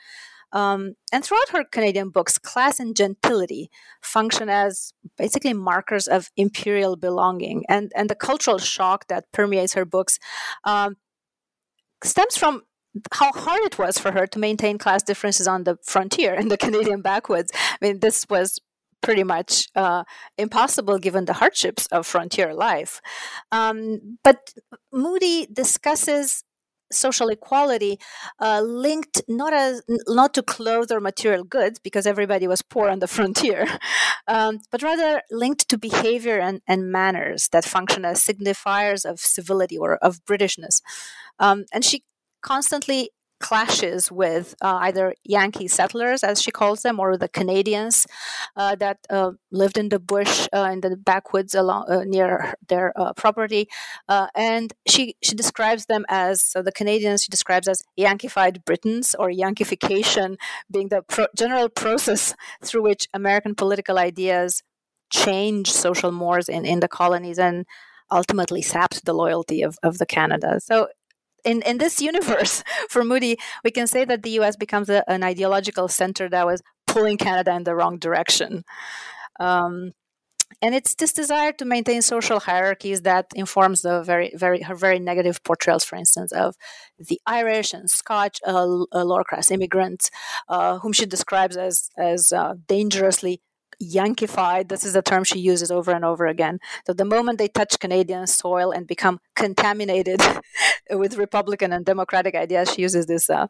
Um, 0.51 0.95
and 1.13 1.23
throughout 1.23 1.49
her 1.53 1.63
Canadian 1.63 2.09
books, 2.09 2.37
class 2.37 2.81
and 2.81 2.95
gentility 2.95 3.69
function 4.01 4.49
as 4.49 4.93
basically 5.17 5.53
markers 5.53 6.07
of 6.07 6.31
imperial 6.35 6.97
belonging. 6.97 7.63
And, 7.69 7.93
and 7.95 8.09
the 8.09 8.15
cultural 8.15 8.57
shock 8.57 9.07
that 9.07 9.31
permeates 9.31 9.73
her 9.73 9.85
books 9.85 10.19
um, 10.63 10.97
stems 12.05 12.37
from 12.37 12.63
how 13.13 13.31
hard 13.31 13.61
it 13.63 13.77
was 13.77 13.97
for 13.97 14.11
her 14.11 14.25
to 14.27 14.39
maintain 14.39 14.77
class 14.77 15.03
differences 15.03 15.47
on 15.47 15.63
the 15.63 15.77
frontier 15.83 16.33
in 16.33 16.47
the 16.47 16.57
Canadian 16.65 17.01
backwoods. 17.01 17.51
I 17.55 17.77
mean, 17.81 17.99
this 17.99 18.25
was 18.29 18.59
pretty 19.01 19.23
much 19.23 19.67
uh, 19.75 20.03
impossible 20.37 20.97
given 20.97 21.25
the 21.25 21.33
hardships 21.33 21.85
of 21.87 22.07
frontier 22.07 22.53
life. 22.53 23.01
Um, 23.51 24.17
but 24.23 24.53
Moodie 24.91 25.47
discusses 25.51 26.43
social 26.91 27.29
equality 27.29 27.97
uh, 28.39 28.61
linked 28.61 29.21
not 29.27 29.53
as 29.53 29.81
not 30.07 30.33
to 30.33 30.43
clothes 30.43 30.91
or 30.91 30.99
material 30.99 31.43
goods 31.43 31.79
because 31.79 32.05
everybody 32.05 32.47
was 32.47 32.61
poor 32.61 32.89
on 32.89 32.99
the 32.99 33.07
frontier 33.15 33.67
um, 34.27 34.59
but 34.71 34.81
rather 34.81 35.21
linked 35.31 35.67
to 35.69 35.77
behavior 35.77 36.39
and, 36.39 36.61
and, 36.67 36.91
manners 36.91 37.49
that 37.51 37.65
function 37.65 38.05
as 38.05 38.23
signifiers 38.23 39.05
of 39.05 39.19
civility 39.19 39.77
or 39.77 39.97
of 39.97 40.23
britishness. 40.25 40.81
Um, 41.39 41.65
and 41.73 41.83
she 41.83 42.03
constantly 42.41 43.09
clashes 43.47 44.11
with 44.11 44.47
uh, 44.61 44.77
either 44.87 45.13
Yankee 45.23 45.67
settlers, 45.67 46.23
as 46.23 46.41
she 46.43 46.51
calls 46.59 46.79
them, 46.81 46.99
or 46.99 47.09
the 47.17 47.33
Canadians 47.39 48.07
uh, 48.55 48.73
that 48.83 48.97
uh, 49.09 49.31
lived 49.51 49.77
in 49.77 49.89
the 49.89 49.99
bush 50.13 50.47
uh, 50.57 50.69
in 50.73 50.79
the 50.81 50.97
backwoods 51.11 51.53
along 51.53 51.83
uh, 51.89 52.03
near 52.15 52.55
their 52.71 52.87
uh, 52.99 53.13
property, 53.23 53.63
and 54.49 54.73
she 54.91 55.03
she 55.21 55.35
describes 55.35 55.83
them 55.85 56.03
as 56.09 56.33
so 56.51 56.57
the 56.61 56.77
Canadians 56.79 57.23
she 57.23 57.29
describes 57.37 57.67
as 57.67 57.79
Yankified 58.05 58.55
Britons 58.65 59.07
or 59.21 59.27
Yankification 59.29 60.29
being 60.73 60.89
the 60.89 61.01
pro- 61.13 61.33
general 61.43 61.69
process 61.83 62.23
through 62.67 62.83
which 62.89 63.03
American 63.13 63.53
political 63.53 63.97
ideas 64.09 64.63
change 65.23 65.67
social 65.71 66.11
mores 66.11 66.47
in, 66.49 66.65
in 66.65 66.79
the 66.79 66.87
colonies 66.87 67.39
and 67.47 67.65
ultimately 68.19 68.61
sapped 68.61 69.05
the 69.05 69.13
loyalty 69.13 69.59
of, 69.67 69.77
of 69.83 69.93
the 70.01 70.05
Canada. 70.05 70.59
So 70.59 70.87
in, 71.45 71.61
in 71.61 71.77
this 71.77 72.01
universe 72.01 72.63
for 72.89 73.03
Moodie, 73.03 73.37
we 73.63 73.71
can 73.71 73.87
say 73.87 74.05
that 74.05 74.23
the 74.23 74.31
US 74.41 74.55
becomes 74.55 74.89
a, 74.89 75.09
an 75.09 75.23
ideological 75.23 75.87
center 75.87 76.27
that 76.29 76.45
was 76.45 76.61
pulling 76.87 77.17
Canada 77.17 77.53
in 77.55 77.63
the 77.63 77.75
wrong 77.75 77.97
direction. 77.97 78.63
Um, 79.39 79.91
and 80.61 80.73
it's 80.73 80.95
this 80.95 81.11
desire 81.11 81.51
to 81.53 81.65
maintain 81.65 82.01
social 82.01 82.39
hierarchies 82.39 83.01
that 83.01 83.27
informs 83.35 83.81
the 83.81 84.03
very, 84.03 84.31
very, 84.35 84.63
very 84.75 84.99
negative 84.99 85.43
portrayals, 85.43 85.83
for 85.83 85.95
instance, 85.95 86.31
of 86.31 86.55
the 86.97 87.19
Irish 87.25 87.73
and 87.73 87.89
Scotch 87.89 88.39
uh, 88.47 88.63
lower 88.63 89.23
class 89.23 89.51
immigrants, 89.51 90.09
uh, 90.47 90.79
whom 90.79 90.93
she 90.93 91.05
describes 91.05 91.57
as 91.57 91.89
as 91.97 92.31
uh, 92.31 92.53
dangerously 92.67 93.41
Yankified. 93.81 94.69
This 94.69 94.83
is 94.83 94.95
a 94.95 95.01
term 95.01 95.23
she 95.23 95.39
uses 95.39 95.71
over 95.71 95.91
and 95.91 96.05
over 96.05 96.25
again. 96.25 96.59
So 96.85 96.93
the 96.93 97.05
moment 97.05 97.37
they 97.37 97.47
touch 97.47 97.79
Canadian 97.79 98.27
soil 98.27 98.71
and 98.71 98.87
become 98.87 99.19
contaminated 99.35 100.21
with 100.89 101.17
Republican 101.17 101.73
and 101.73 101.85
Democratic 101.85 102.35
ideas, 102.35 102.73
she 102.73 102.81
uses 102.81 103.05
this 103.05 103.29
uh, 103.29 103.47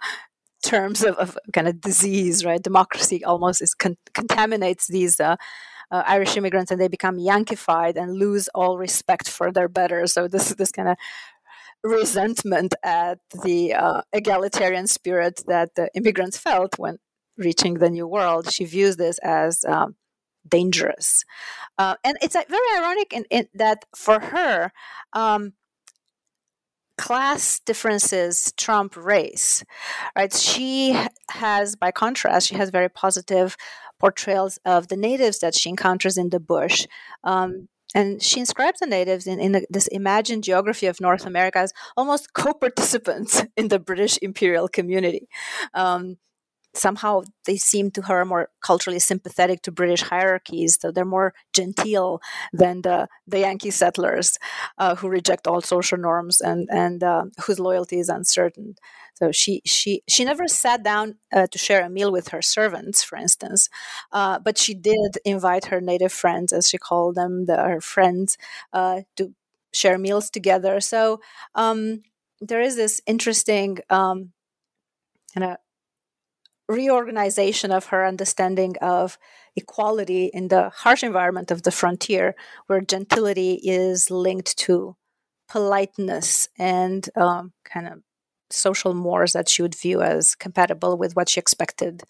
terms 0.64 1.04
of, 1.04 1.16
of, 1.16 1.38
kind 1.54 1.68
of 1.68 1.82
disease, 1.82 2.46
right? 2.46 2.62
Democracy 2.62 3.24
almost 3.24 3.62
is 3.62 3.74
con- 3.74 3.98
contaminates 4.14 4.88
these. 4.88 5.20
Uh, 5.20 5.36
uh, 5.92 6.02
Irish 6.08 6.36
immigrants 6.36 6.72
and 6.72 6.82
they 6.82 6.88
become 6.88 7.18
Yankified 7.18 7.96
and 7.96 8.18
lose 8.18 8.50
all 8.56 8.80
respect 8.80 9.30
for 9.30 9.52
their 9.52 9.68
better. 9.68 10.08
So 10.08 10.28
this 10.28 10.50
this 10.56 10.72
kind 10.72 10.90
of 10.90 10.98
resentment 11.84 12.74
at 12.84 13.20
the 13.44 13.76
uh, 13.76 14.02
egalitarian 14.12 14.88
spirit 14.88 15.44
that 15.48 15.76
the 15.76 15.90
immigrants 15.94 16.38
felt 16.38 16.80
when 16.80 16.98
reaching 17.38 17.76
the 17.76 17.90
new 17.90 18.08
world. 18.08 18.52
She 18.52 18.66
views 18.66 18.98
this 18.98 19.20
as 19.20 19.64
um, 19.68 19.96
dangerous. 20.48 21.24
Uh, 21.78 21.96
and 22.04 22.18
it's 22.22 22.36
very 22.36 22.78
ironic 22.78 23.14
in, 23.14 23.26
in, 23.30 23.48
that 23.54 23.86
for 23.96 24.20
her, 24.20 24.72
um, 25.14 25.54
class 26.98 27.60
differences 27.60 28.54
trump 28.56 28.96
race 28.96 29.66
right 30.16 30.32
she 30.32 30.98
has 31.30 31.76
by 31.76 31.92
contrast 31.92 32.48
she 32.48 32.56
has 32.56 32.70
very 32.70 32.88
positive 32.88 33.58
portrayals 34.00 34.58
of 34.64 34.88
the 34.88 34.96
natives 34.96 35.40
that 35.40 35.54
she 35.54 35.70
encounters 35.70 36.18
in 36.18 36.30
the 36.30 36.40
bush 36.40 36.88
um, 37.26 37.68
and 37.96 38.22
she 38.22 38.42
inscribes 38.42 38.80
the 38.80 38.88
natives 38.88 39.26
in, 39.26 39.40
in 39.40 39.66
this 39.70 39.88
imagined 39.88 40.44
geography 40.44 40.86
of 40.86 41.00
North 41.00 41.26
America 41.26 41.60
as 41.60 41.74
almost 41.96 42.34
co 42.34 42.54
participants 42.54 43.44
in 43.58 43.70
the 43.70 43.80
British 43.80 44.20
imperial 44.22 44.68
community. 44.68 45.30
Um, 45.74 46.18
somehow 46.76 47.22
they 47.46 47.58
seem 47.58 47.92
to 47.92 48.04
her 48.04 48.26
more 48.26 48.50
culturally 48.62 49.00
sympathetic 49.00 49.62
to 49.64 49.72
British 49.72 50.02
hierarchies, 50.02 50.78
they're 50.84 51.06
more 51.06 51.34
genteel 51.54 52.20
than 52.54 52.82
the, 52.82 53.08
the 53.28 53.40
Yankee 53.40 53.72
settlers 53.72 54.38
uh, 54.78 54.96
who 54.96 55.08
reject 55.08 55.48
all 55.48 55.62
social 55.62 55.98
norms 55.98 56.42
and 56.42 56.68
and 56.72 57.04
uh, 57.04 57.26
whose 57.46 57.60
loyalty 57.60 58.00
is 58.00 58.10
uncertain. 58.10 58.76
So 59.16 59.32
she 59.32 59.62
she 59.66 60.04
she 60.08 60.26
never 60.26 60.48
sat 60.48 60.84
down 60.84 61.16
uh, 61.34 61.48
to 61.48 61.58
share 61.58 61.84
a 61.84 61.90
meal 61.90 62.12
with 62.12 62.30
her 62.30 62.42
servants, 62.42 63.04
for 63.04 63.18
instance, 63.18 63.70
uh, 64.12 64.40
but 64.40 64.58
she 64.58 64.74
did 64.74 65.18
invite 65.24 65.66
her 65.66 65.82
native 65.82 66.12
friends, 66.12 66.52
as 66.54 66.70
she 66.70 66.78
called 66.78 67.16
them, 67.16 67.46
the, 67.46 67.56
her 67.58 67.82
friends, 67.82 68.38
uh, 68.74 69.02
to 69.16 69.34
share 69.74 69.98
meals 69.98 70.30
together. 70.30 70.80
So 70.82 71.22
um, 71.56 72.04
there 72.42 72.62
is 72.62 72.76
this 72.76 73.02
interesting 73.08 73.80
um, 73.90 74.32
kind 75.34 75.52
of 75.52 75.58
reorganization 76.68 77.72
of 77.72 77.86
her 77.88 78.06
understanding 78.06 78.76
of 78.82 79.18
equality 79.56 80.26
in 80.34 80.48
the 80.50 80.70
harsh 80.70 81.04
environment 81.04 81.52
of 81.52 81.64
the 81.64 81.72
frontier, 81.72 82.36
where 82.68 82.82
gentility 82.82 83.60
is 83.64 84.10
linked 84.12 84.58
to 84.58 84.96
politeness 85.50 86.50
and 86.58 87.10
um, 87.16 87.54
kind 87.64 87.88
of 87.88 88.02
social 88.50 88.94
mores 88.94 89.34
that 89.34 89.50
she 89.50 89.62
would 89.62 89.76
view 89.76 90.02
as 90.02 90.36
compatible 90.36 90.98
with 90.98 91.16
what 91.16 91.30
she 91.30 91.40
expected 91.40 92.04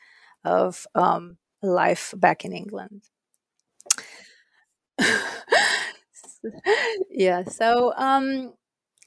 of 0.43 0.85
um, 0.95 1.37
life 1.61 2.13
back 2.17 2.45
in 2.45 2.53
England. 2.53 3.03
yeah, 7.09 7.43
so 7.43 7.93
um, 7.95 8.53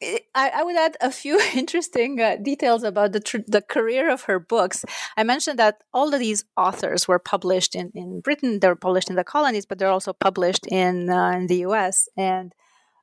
I, 0.01 0.21
I, 0.55 0.63
would 0.63 0.77
add 0.77 0.97
a 1.01 1.11
few 1.11 1.41
interesting 1.55 2.21
uh, 2.21 2.37
details 2.37 2.85
about 2.85 3.13
the, 3.13 3.21
tr- 3.21 3.39
the 3.47 3.63
career 3.63 4.11
of 4.11 4.23
her 4.23 4.39
books. 4.39 4.85
I 5.17 5.25
mentioned 5.25 5.59
that 5.59 5.83
all 5.93 6.15
of 6.15 6.21
these 6.21 6.45
authors 6.57 7.09
were 7.09 7.19
published 7.19 7.75
in, 7.75 7.91
in 7.95 8.21
Britain, 8.21 8.61
they 8.61 8.69
were 8.69 8.77
published 8.77 9.11
in 9.11 9.17
the 9.17 9.25
colonies, 9.25 9.67
but 9.67 9.79
they're 9.79 9.89
also 9.89 10.13
published 10.13 10.67
in, 10.69 11.11
uh, 11.11 11.31
in 11.31 11.47
the 11.49 11.65
US. 11.67 12.09
And 12.17 12.55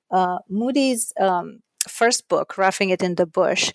uh, 0.09 0.39
Moodie's 0.49 1.11
um, 1.19 1.59
first 1.87 2.29
book, 2.29 2.57
Roughing 2.57 2.89
It 2.89 3.03
in 3.03 3.15
the 3.15 3.25
Bush, 3.25 3.71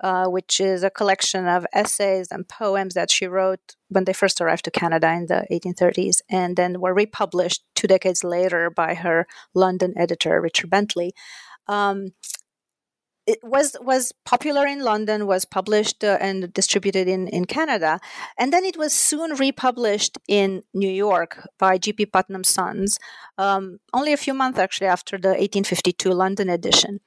uh, 0.00 0.26
which 0.26 0.60
is 0.60 0.82
a 0.82 0.90
collection 0.90 1.46
of 1.46 1.66
essays 1.72 2.28
and 2.30 2.48
poems 2.48 2.94
that 2.94 3.10
she 3.10 3.26
wrote 3.26 3.76
when 3.88 4.04
they 4.04 4.12
first 4.12 4.40
arrived 4.40 4.64
to 4.64 4.70
Canada 4.70 5.12
in 5.12 5.26
the 5.26 5.46
1830s, 5.50 6.20
and 6.30 6.56
then 6.56 6.80
were 6.80 6.94
republished 6.94 7.64
two 7.74 7.86
decades 7.86 8.24
later 8.24 8.70
by 8.70 8.94
her 8.94 9.26
London 9.54 9.92
editor, 9.96 10.40
Richard 10.40 10.70
Bentley. 10.70 11.12
Um, 11.66 12.12
it 13.30 13.38
was 13.44 13.76
was 13.80 14.12
popular 14.24 14.66
in 14.66 14.80
London, 14.80 15.26
was 15.26 15.44
published 15.44 16.02
uh, 16.02 16.18
and 16.20 16.52
distributed 16.52 17.06
in, 17.06 17.28
in 17.28 17.44
Canada, 17.44 18.00
and 18.38 18.52
then 18.52 18.64
it 18.64 18.76
was 18.76 18.92
soon 18.92 19.30
republished 19.36 20.18
in 20.26 20.62
New 20.74 20.90
York 20.90 21.46
by 21.58 21.78
G.P. 21.78 22.06
Putnam's 22.06 22.48
Sons, 22.48 22.98
um, 23.38 23.78
only 23.92 24.12
a 24.12 24.16
few 24.24 24.34
months 24.34 24.58
actually 24.58 24.88
after 24.88 25.16
the 25.16 25.28
1852 25.28 26.10
London 26.10 26.48
edition. 26.48 27.00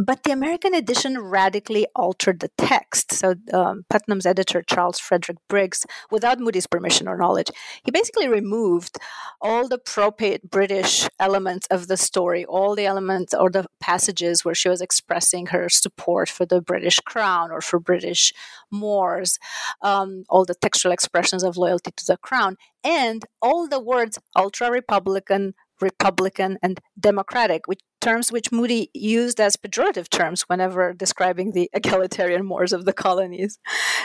But 0.00 0.22
the 0.22 0.30
American 0.30 0.74
edition 0.74 1.18
radically 1.18 1.88
altered 1.96 2.38
the 2.38 2.52
text. 2.56 3.12
So 3.12 3.34
um, 3.52 3.84
Putnam's 3.90 4.26
editor, 4.26 4.62
Charles 4.62 5.00
Frederick 5.00 5.38
Briggs, 5.48 5.84
without 6.08 6.38
Moodie's 6.38 6.68
permission 6.68 7.08
or 7.08 7.16
knowledge, 7.16 7.50
he 7.82 7.90
basically 7.90 8.28
removed 8.28 8.96
all 9.40 9.66
the 9.66 9.76
propate 9.76 10.48
British 10.48 11.08
elements 11.18 11.66
of 11.66 11.88
the 11.88 11.96
story, 11.96 12.44
all 12.44 12.76
the 12.76 12.86
elements 12.86 13.34
or 13.34 13.50
the 13.50 13.66
passages 13.80 14.44
where 14.44 14.54
she 14.54 14.68
was 14.68 14.80
expressing 14.80 15.46
her 15.46 15.68
support 15.68 16.28
for 16.28 16.46
the 16.46 16.60
British 16.60 17.00
crown 17.00 17.50
or 17.50 17.60
for 17.60 17.80
British 17.80 18.32
Moors, 18.70 19.40
um, 19.82 20.22
all 20.28 20.44
the 20.44 20.54
textual 20.54 20.92
expressions 20.92 21.42
of 21.42 21.56
loyalty 21.56 21.90
to 21.96 22.06
the 22.06 22.16
crown, 22.18 22.56
and 22.84 23.24
all 23.42 23.66
the 23.66 23.80
words 23.80 24.16
ultra 24.36 24.70
Republican, 24.70 25.54
Republican, 25.80 26.58
and 26.62 26.80
Democratic, 26.98 27.66
which 27.66 27.80
terms 28.00 28.30
which 28.32 28.52
Moodie 28.52 28.90
used 28.94 29.40
as 29.40 29.56
pejorative 29.56 30.08
terms 30.08 30.42
whenever 30.42 30.92
describing 30.92 31.52
the 31.52 31.70
egalitarian 31.72 32.44
mores 32.44 32.72
of 32.72 32.84
the 32.84 32.92
colonies. 32.92 33.58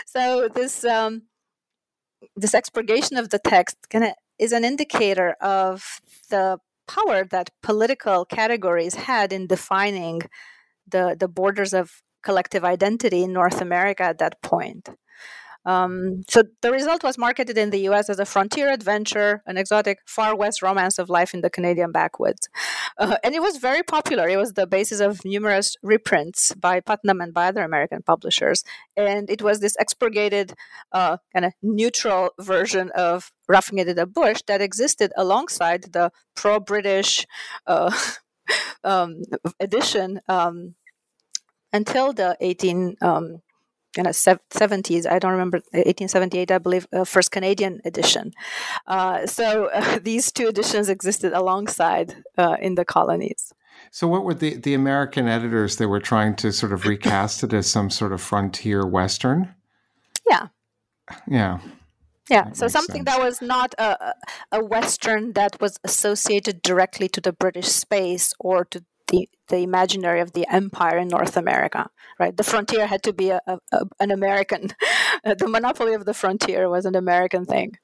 So 0.05 0.49
this 0.53 0.83
um, 0.85 1.23
this 2.35 2.53
expurgation 2.53 3.17
of 3.17 3.29
the 3.29 3.39
text 3.39 3.77
kind 3.89 4.05
of 4.05 4.13
is 4.39 4.51
an 4.51 4.65
indicator 4.65 5.35
of 5.41 6.01
the 6.29 6.57
power 6.87 7.23
that 7.23 7.49
political 7.61 8.25
categories 8.25 8.95
had 8.95 9.31
in 9.31 9.47
defining 9.47 10.21
the 10.87 11.15
the 11.19 11.27
borders 11.27 11.73
of 11.73 12.01
collective 12.23 12.63
identity 12.63 13.23
in 13.23 13.33
North 13.33 13.61
America 13.61 14.03
at 14.03 14.17
that 14.19 14.41
point. 14.41 14.89
Um, 15.65 16.23
so 16.29 16.43
the 16.61 16.71
result 16.71 17.03
was 17.03 17.17
marketed 17.17 17.57
in 17.57 17.69
the 17.69 17.79
US 17.89 18.09
as 18.09 18.19
a 18.19 18.25
frontier 18.25 18.69
adventure, 18.71 19.41
an 19.45 19.57
exotic 19.57 19.99
far 20.05 20.35
west 20.35 20.61
romance 20.61 20.99
of 20.99 21.09
life 21.09 21.33
in 21.33 21.41
the 21.41 21.49
Canadian 21.49 21.91
backwoods. 21.91 22.49
Uh, 22.97 23.17
and 23.23 23.33
it 23.33 23.41
was 23.41 23.57
very 23.57 23.83
popular. 23.83 24.27
It 24.27 24.37
was 24.37 24.53
the 24.53 24.67
basis 24.67 24.99
of 24.99 25.23
numerous 25.23 25.77
reprints 25.81 26.53
by 26.55 26.79
Putnam 26.79 27.21
and 27.21 27.33
by 27.33 27.47
other 27.47 27.63
American 27.63 28.03
publishers. 28.03 28.63
And 28.97 29.29
it 29.29 29.41
was 29.41 29.59
this 29.59 29.75
expurgated, 29.79 30.53
uh, 30.91 31.17
kind 31.33 31.45
of 31.45 31.53
neutral 31.61 32.31
version 32.39 32.91
of 32.95 33.31
Roughing 33.47 33.79
It 33.79 33.87
in 33.87 33.95
the 33.95 34.05
Bush 34.05 34.41
that 34.47 34.61
existed 34.61 35.11
alongside 35.17 35.93
the 35.93 36.11
pro 36.35 36.59
British 36.59 37.25
uh, 37.67 37.91
um, 38.83 39.21
edition 39.59 40.21
um, 40.27 40.75
until 41.71 42.13
the 42.13 42.37
18. 42.39 42.97
In 43.95 44.05
the 44.05 44.09
70s. 44.09 45.05
I 45.05 45.19
don't 45.19 45.31
remember 45.31 45.57
1878, 45.71 46.51
I 46.51 46.57
believe, 46.57 46.87
uh, 46.91 47.03
first 47.03 47.31
Canadian 47.31 47.79
edition. 47.85 48.31
Uh, 48.87 49.27
so 49.27 49.65
uh, 49.73 49.99
these 50.01 50.31
two 50.31 50.47
editions 50.47 50.89
existed 50.89 51.33
alongside 51.33 52.15
uh, 52.37 52.57
in 52.59 52.75
the 52.75 52.85
colonies. 52.85 53.53
So, 53.91 54.07
what 54.07 54.23
were 54.23 54.33
the 54.33 54.55
the 54.55 54.73
American 54.73 55.27
editors? 55.27 55.75
They 55.75 55.85
were 55.85 55.99
trying 55.99 56.35
to 56.37 56.51
sort 56.51 56.73
of 56.73 56.85
recast 56.85 57.43
it 57.43 57.53
as 57.53 57.69
some 57.69 57.89
sort 57.89 58.13
of 58.13 58.21
frontier 58.21 58.87
western. 58.87 59.53
Yeah. 60.27 60.47
Yeah. 61.27 61.59
Yeah, 62.29 62.45
that 62.45 62.57
so 62.57 62.67
something 62.67 63.03
sense. 63.03 63.17
that 63.17 63.19
was 63.19 63.41
not 63.41 63.75
a, 63.77 64.15
a 64.51 64.63
Western 64.63 65.33
that 65.33 65.59
was 65.59 65.77
associated 65.83 66.61
directly 66.61 67.09
to 67.09 67.19
the 67.19 67.33
British 67.33 67.67
space 67.67 68.33
or 68.39 68.63
to 68.65 68.83
the, 69.07 69.29
the 69.49 69.57
imaginary 69.57 70.21
of 70.21 70.33
the 70.33 70.45
empire 70.51 70.97
in 70.97 71.07
North 71.07 71.37
America, 71.37 71.89
right? 72.19 72.35
The 72.35 72.43
frontier 72.43 72.87
had 72.87 73.03
to 73.03 73.13
be 73.13 73.29
a, 73.29 73.41
a, 73.47 73.59
a 73.71 73.85
an 73.99 74.11
American. 74.11 74.69
the 75.23 75.47
monopoly 75.47 75.93
of 75.93 76.05
the 76.05 76.13
frontier 76.13 76.69
was 76.69 76.85
an 76.85 76.95
American 76.95 77.45
thing. 77.45 77.77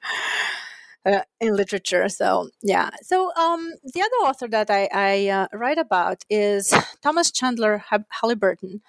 Uh, 1.06 1.22
in 1.40 1.56
literature. 1.56 2.10
So 2.10 2.50
yeah. 2.62 2.90
So 3.02 3.32
um, 3.34 3.72
the 3.94 4.02
other 4.02 4.28
author 4.28 4.46
that 4.48 4.68
I, 4.70 4.86
I 4.92 5.28
uh, 5.28 5.46
write 5.54 5.78
about 5.78 6.24
is 6.28 6.74
Thomas 7.00 7.30
Chandler 7.30 7.82
Haliburton, 7.90 8.82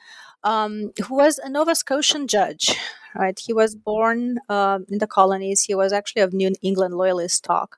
um, 0.43 0.91
who 1.07 1.15
was 1.15 1.37
a 1.37 1.49
Nova 1.49 1.73
Scotian 1.73 2.27
judge. 2.27 2.75
Right, 3.15 3.39
he 3.39 3.53
was 3.53 3.75
born 3.75 4.39
uh, 4.49 4.79
in 4.89 4.97
the 4.97 5.07
colonies. 5.07 5.61
He 5.63 5.75
was 5.75 5.93
actually 5.93 6.21
of 6.21 6.33
New 6.33 6.53
England 6.61 6.95
loyalist 6.95 7.35
stock. 7.35 7.77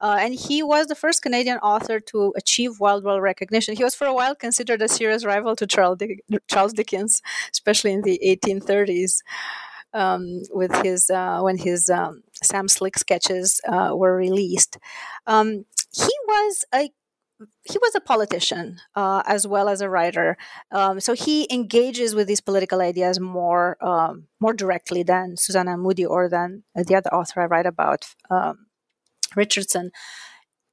Uh, 0.00 0.18
and 0.20 0.34
he 0.34 0.62
was 0.62 0.86
the 0.86 0.94
first 0.94 1.22
Canadian 1.22 1.58
author 1.58 2.00
to 2.00 2.32
achieve 2.36 2.80
worldwide 2.80 3.22
recognition. 3.22 3.76
He 3.76 3.84
was 3.84 3.94
for 3.94 4.06
a 4.06 4.14
while 4.14 4.34
considered 4.34 4.82
a 4.82 4.88
serious 4.88 5.24
rival 5.24 5.56
to 5.56 5.66
Charles, 5.66 5.98
Charles 6.48 6.72
Dickens, 6.72 7.22
especially 7.52 7.92
in 7.92 8.02
the 8.02 8.20
1830s. 8.24 9.20
Um, 9.92 10.42
with 10.50 10.74
his 10.82 11.08
uh, 11.08 11.38
when 11.42 11.56
his 11.56 11.88
um, 11.88 12.24
Sam 12.42 12.66
Slick 12.66 12.98
sketches 12.98 13.60
uh, 13.68 13.92
were 13.94 14.16
released, 14.16 14.76
um, 15.24 15.66
he 15.92 16.10
was 16.26 16.64
a 16.74 16.90
he 17.64 17.78
was 17.78 17.94
a 17.94 18.00
politician 18.00 18.78
uh, 18.94 19.22
as 19.26 19.46
well 19.46 19.68
as 19.68 19.80
a 19.80 19.88
writer. 19.88 20.36
Um, 20.70 21.00
so 21.00 21.14
he 21.14 21.46
engages 21.52 22.14
with 22.14 22.28
these 22.28 22.40
political 22.40 22.80
ideas 22.80 23.18
more 23.20 23.76
um, 23.84 24.28
more 24.40 24.52
directly 24.52 25.02
than 25.02 25.36
Susanna 25.36 25.76
Moodie 25.76 26.06
or 26.06 26.28
than 26.28 26.64
the 26.74 26.94
other 26.94 27.12
author 27.12 27.42
I 27.42 27.46
write 27.46 27.66
about, 27.66 28.04
um, 28.30 28.66
Richardson. 29.36 29.90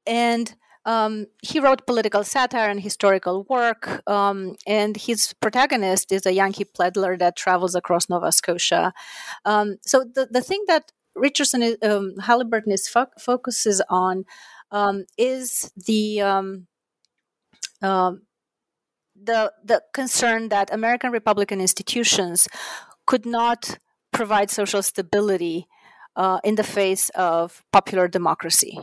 And 0.05 0.53
um, 0.85 1.27
he 1.43 1.59
wrote 1.59 1.85
political 1.85 2.23
satire 2.23 2.69
and 2.69 2.81
historical 2.81 3.45
work, 3.49 4.01
um, 4.09 4.55
and 4.65 4.97
his 4.97 5.33
protagonist 5.39 6.11
is 6.11 6.25
a 6.25 6.33
Yankee 6.33 6.65
peddler 6.65 7.15
that 7.17 7.35
travels 7.35 7.75
across 7.75 8.09
Nova 8.09 8.31
Scotia. 8.31 8.93
Um, 9.45 9.77
so 9.81 10.03
the, 10.03 10.27
the 10.31 10.41
thing 10.41 10.63
that 10.67 10.91
Richardson 11.15 11.61
is, 11.61 11.77
um, 11.83 12.15
Haliburton 12.21 12.71
is 12.71 12.87
fo- 12.87 13.13
focuses 13.19 13.81
on 13.89 14.25
um, 14.71 15.05
is 15.17 15.71
the 15.75 16.21
um, 16.21 16.67
the 19.23 19.51
the 19.63 19.83
concern 19.93 20.49
that 20.49 20.73
American 20.73 21.11
Republican 21.11 21.61
institutions 21.61 22.47
could 23.05 23.25
not 23.25 23.77
provide 24.11 24.49
social 24.49 24.81
stability 24.81 25.67
uh, 26.15 26.39
in 26.43 26.55
the 26.55 26.63
face 26.63 27.09
of 27.09 27.63
popular 27.71 28.07
democracy. 28.07 28.77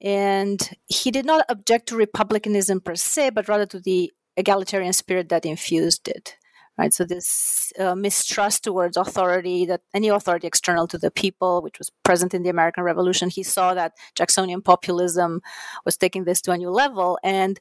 And 0.00 0.60
he 0.86 1.10
did 1.10 1.26
not 1.26 1.44
object 1.48 1.88
to 1.88 1.96
republicanism 1.96 2.80
per 2.80 2.94
se, 2.94 3.30
but 3.30 3.48
rather 3.48 3.66
to 3.66 3.80
the 3.80 4.12
egalitarian 4.36 4.92
spirit 4.92 5.28
that 5.28 5.44
infused 5.44 6.08
it. 6.08 6.36
Right, 6.78 6.94
so 6.94 7.04
this 7.04 7.72
uh, 7.80 7.96
mistrust 7.96 8.62
towards 8.62 8.96
authority, 8.96 9.66
that 9.66 9.80
any 9.92 10.10
authority 10.10 10.46
external 10.46 10.86
to 10.86 10.96
the 10.96 11.10
people, 11.10 11.60
which 11.60 11.80
was 11.80 11.90
present 12.04 12.34
in 12.34 12.44
the 12.44 12.50
American 12.50 12.84
Revolution, 12.84 13.30
he 13.30 13.42
saw 13.42 13.74
that 13.74 13.94
Jacksonian 14.14 14.62
populism 14.62 15.40
was 15.84 15.96
taking 15.96 16.22
this 16.22 16.40
to 16.42 16.52
a 16.52 16.56
new 16.56 16.70
level, 16.70 17.18
and 17.24 17.58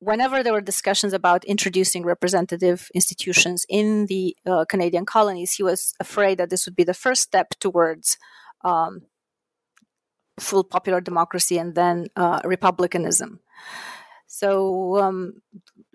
whenever 0.00 0.42
there 0.42 0.52
were 0.52 0.60
discussions 0.60 1.12
about 1.12 1.44
introducing 1.44 2.04
representative 2.04 2.90
institutions 2.94 3.64
in 3.68 4.06
the 4.06 4.36
uh, 4.46 4.64
Canadian 4.68 5.06
colonies, 5.06 5.52
he 5.52 5.62
was 5.62 5.94
afraid 6.00 6.38
that 6.38 6.50
this 6.50 6.66
would 6.66 6.76
be 6.76 6.84
the 6.84 6.94
first 6.94 7.22
step 7.22 7.50
towards 7.60 8.18
um, 8.64 9.02
full 10.38 10.64
popular 10.64 11.00
democracy 11.00 11.58
and 11.58 11.74
then 11.74 12.06
uh, 12.16 12.40
republicanism. 12.44 13.40
So, 14.26 14.98
um, 14.98 15.40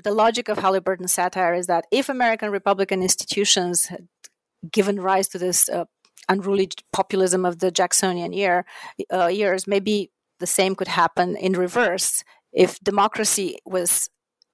the 0.03 0.13
logic 0.13 0.49
of 0.49 0.57
Haliburton's 0.57 1.13
satire 1.13 1.53
is 1.53 1.67
that 1.67 1.85
if 1.91 2.09
American 2.09 2.49
Republican 2.49 3.03
institutions 3.03 3.87
had 3.87 4.07
given 4.71 4.99
rise 4.99 5.27
to 5.29 5.37
this 5.37 5.69
uh, 5.69 5.85
unruly 6.27 6.69
populism 6.91 7.45
of 7.45 7.59
the 7.59 7.71
Jacksonian 7.71 8.33
year, 8.33 8.65
uh, 9.13 9.27
years, 9.27 9.67
maybe 9.67 10.11
the 10.39 10.47
same 10.47 10.75
could 10.75 10.87
happen 10.87 11.35
in 11.35 11.53
reverse 11.53 12.23
if 12.53 12.79
democracy 12.79 13.57
was 13.65 14.09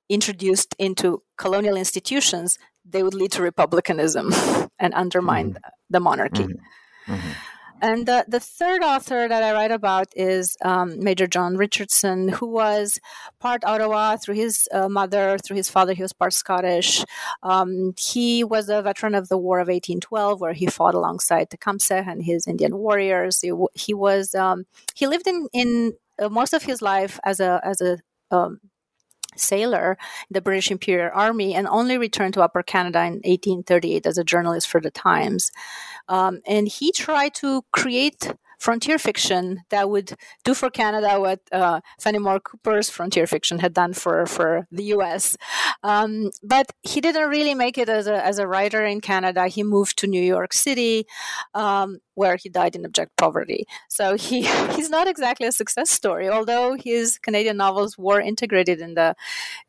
introduced 0.10 0.76
into 0.80 1.24
colonial 1.38 1.76
institutions, 1.76 2.58
they 2.86 3.04
would 3.04 3.14
lead 3.14 3.32
to 3.34 3.42
republicanism 3.42 4.32
and 4.80 4.94
undermine 4.94 5.52
mm-hmm. 5.52 5.70
the 5.90 6.00
monarchy. 6.00 6.44
Mm-hmm. 6.44 7.14
Mm-hmm. 7.14 7.32
And 7.80 8.08
the, 8.08 8.26
the 8.28 8.40
third 8.40 8.84
author 8.84 9.28
that 9.28 9.44
I 9.44 9.54
write 9.54 9.72
about 9.72 10.08
is 10.16 10.58
um, 10.64 11.00
Major 11.00 11.28
John 11.28 11.58
Richardson, 11.58 12.28
who 12.30 12.48
was 12.48 13.00
part 13.40 13.64
Ottawa 13.64 14.18
through 14.18 14.36
his 14.36 14.68
uh, 14.72 14.90
mother, 14.90 15.38
through 15.38 15.58
his 15.58 15.70
father, 15.70 15.94
he 15.94 16.02
was 16.02 16.14
part 16.14 16.34
Scottish. 16.34 17.06
Um, 17.44 17.94
he 17.98 18.44
was 18.44 18.70
a 18.70 18.82
veteran 18.82 19.14
of 19.14 19.30
the 19.30 19.38
War 19.38 19.60
of 19.60 19.68
1812, 19.68 20.42
where 20.42 20.54
he 20.54 20.66
fought 20.66 20.96
alongside 20.96 21.52
Tecumseh 21.52 22.04
and 22.08 22.24
his 22.24 22.48
Indian 22.48 22.78
warriors. 22.78 23.42
He, 23.42 23.52
he 23.76 23.94
was 23.94 24.34
um, 24.34 24.66
he 24.96 25.06
lived 25.06 25.28
in 25.28 25.48
in 25.54 25.94
most 26.30 26.54
of 26.54 26.64
his 26.64 26.82
life 26.82 27.20
as 27.24 27.40
a 27.40 27.62
as 27.64 27.82
a 27.82 27.98
um, 28.32 28.60
sailor 29.36 29.98
in 30.30 30.34
the 30.34 30.42
British 30.42 30.72
Imperial 30.72 31.12
Army 31.14 31.54
and 31.54 31.68
only 31.68 31.98
returned 31.98 32.34
to 32.34 32.42
Upper 32.42 32.64
Canada 32.64 33.00
in 33.00 33.14
1838 33.24 34.06
as 34.06 34.18
a 34.18 34.24
journalist 34.24 34.68
for 34.68 34.82
the 34.82 34.92
Times. 34.92 35.52
Um, 36.08 36.42
and 36.48 36.68
he 36.68 36.92
tried 36.92 37.36
to 37.36 37.64
create 37.72 38.34
frontier 38.58 38.98
fiction 38.98 39.64
that 39.70 39.90
would 39.90 40.14
do 40.44 40.54
for 40.54 40.70
Canada 40.70 41.20
what 41.20 41.40
uh, 41.52 41.80
Fenimore 42.00 42.40
Cooper's 42.40 42.90
frontier 42.90 43.28
fiction 43.28 43.60
had 43.60 43.74
done 43.74 43.94
for, 43.94 44.26
for 44.26 44.68
the 44.72 44.86
US. 44.96 45.38
Um, 45.84 46.32
but 46.44 46.72
he 46.82 47.00
didn't 47.02 47.30
really 47.30 47.54
make 47.54 47.78
it 47.78 47.90
as 47.90 48.08
a, 48.08 48.26
as 48.26 48.40
a 48.40 48.48
writer 48.48 48.84
in 48.86 49.02
Canada. 49.02 49.48
He 49.48 49.64
moved 49.64 49.98
to 50.00 50.08
New 50.08 50.22
York 50.22 50.54
City, 50.54 51.06
um, 51.54 52.00
where 52.16 52.36
he 52.36 52.50
died 52.50 52.76
in 52.76 52.84
abject 52.84 53.16
poverty. 53.16 53.66
So 53.90 54.18
he, 54.18 54.42
he's 54.76 54.90
not 54.90 55.08
exactly 55.08 55.48
a 55.48 55.52
success 55.52 55.90
story, 55.90 56.28
although 56.28 56.76
his 56.76 57.20
Canadian 57.20 57.58
novels 57.58 57.98
were 57.98 58.20
integrated 58.20 58.82
in 58.82 58.96
the, 58.96 59.16